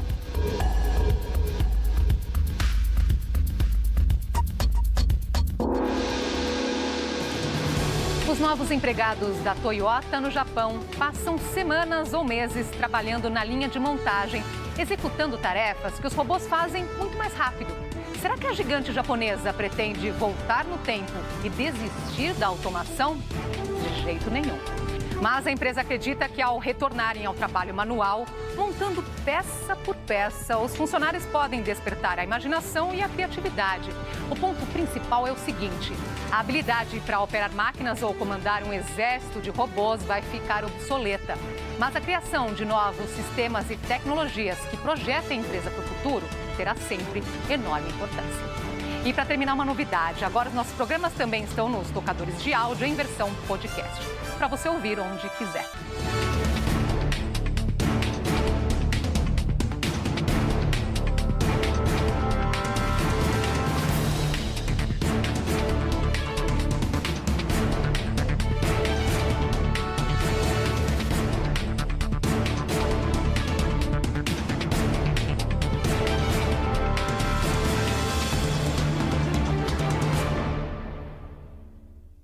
Os 8.38 8.41
novos 8.41 8.69
empregados 8.69 9.36
da 9.39 9.56
Toyota 9.56 10.21
no 10.21 10.30
Japão 10.30 10.80
passam 10.95 11.39
semanas 11.39 12.13
ou 12.13 12.23
meses 12.23 12.69
trabalhando 12.69 13.32
na 13.32 13.43
linha 13.43 13.67
de 13.67 13.80
montagem, 13.80 14.43
executando 14.78 15.39
tarefas 15.39 16.00
que 16.00 16.06
os 16.06 16.13
robôs 16.13 16.45
fazem 16.45 16.86
muito 17.00 17.17
mais 17.17 17.34
rápido. 17.34 17.73
Será 18.21 18.38
que 18.38 18.45
a 18.45 18.54
gigante 18.54 18.93
japonesa 18.93 19.52
pretende 19.52 20.12
voltar 20.12 20.65
no 20.65 20.78
tempo 20.78 21.13
e 21.43 21.50
desistir 21.50 22.36
da 22.36 22.45
automação? 22.45 23.17
De 23.17 24.04
jeito 24.04 24.30
nenhum. 24.30 24.87
Mas 25.21 25.47
a 25.47 25.51
empresa 25.51 25.82
acredita 25.82 26.30
que 26.30 26.41
ao 26.41 26.60
retornarem 26.60 27.25
ao 27.25 27.34
trabalho 27.34 27.73
manual, 27.73 28.25
montando 28.56 29.03
peça 29.25 29.75
por 29.75 29.95
peça, 29.95 30.58
os 30.58 30.75
funcionários 30.75 31.25
podem 31.25 31.62
despertar 31.62 32.19
a 32.19 32.23
imaginação 32.23 32.93
e 32.93 33.01
a 33.01 33.10
criatividade. 33.10 33.89
O 34.30 34.36
ponto 34.36 34.63
principal 34.67 35.27
é 35.27 35.32
o 35.32 35.38
seguinte: 35.38 35.91
a 36.32 36.39
habilidade 36.39 36.99
para 36.99 37.19
operar 37.19 37.51
máquinas 37.53 38.03
ou 38.03 38.13
comandar 38.13 38.63
um 38.63 38.71
exército 38.71 39.41
de 39.41 39.49
robôs 39.49 40.03
vai 40.03 40.21
ficar 40.21 40.63
obsoleta. 40.63 41.36
Mas 41.80 41.95
a 41.95 42.01
criação 42.01 42.53
de 42.53 42.63
novos 42.63 43.10
sistemas 43.12 43.69
e 43.71 43.75
tecnologias 43.75 44.60
que 44.69 44.77
projetem 44.77 45.39
a 45.39 45.41
empresa 45.41 45.71
para 45.71 45.80
o 45.80 45.88
futuro 45.88 46.25
terá 46.56 46.75
sempre 46.75 47.23
enorme 47.49 47.89
importância. 47.89 48.66
E 49.08 49.13
para 49.13 49.24
terminar, 49.24 49.54
uma 49.54 49.63
novidade: 49.63 50.26
agora 50.26 50.50
os 50.50 50.54
nossos 50.54 50.74
programas 50.74 51.13
também 51.13 51.46
estão 51.46 51.70
nos 51.70 51.89
tocadores 51.91 52.43
de 52.43 52.54
áudio 52.54 52.86
em 52.86 52.93
versão 52.93 53.34
podcast, 53.48 54.06
para 54.38 54.48
você 54.48 54.67
ouvir 54.67 55.00
onde 55.00 55.30
quiser. 55.38 55.65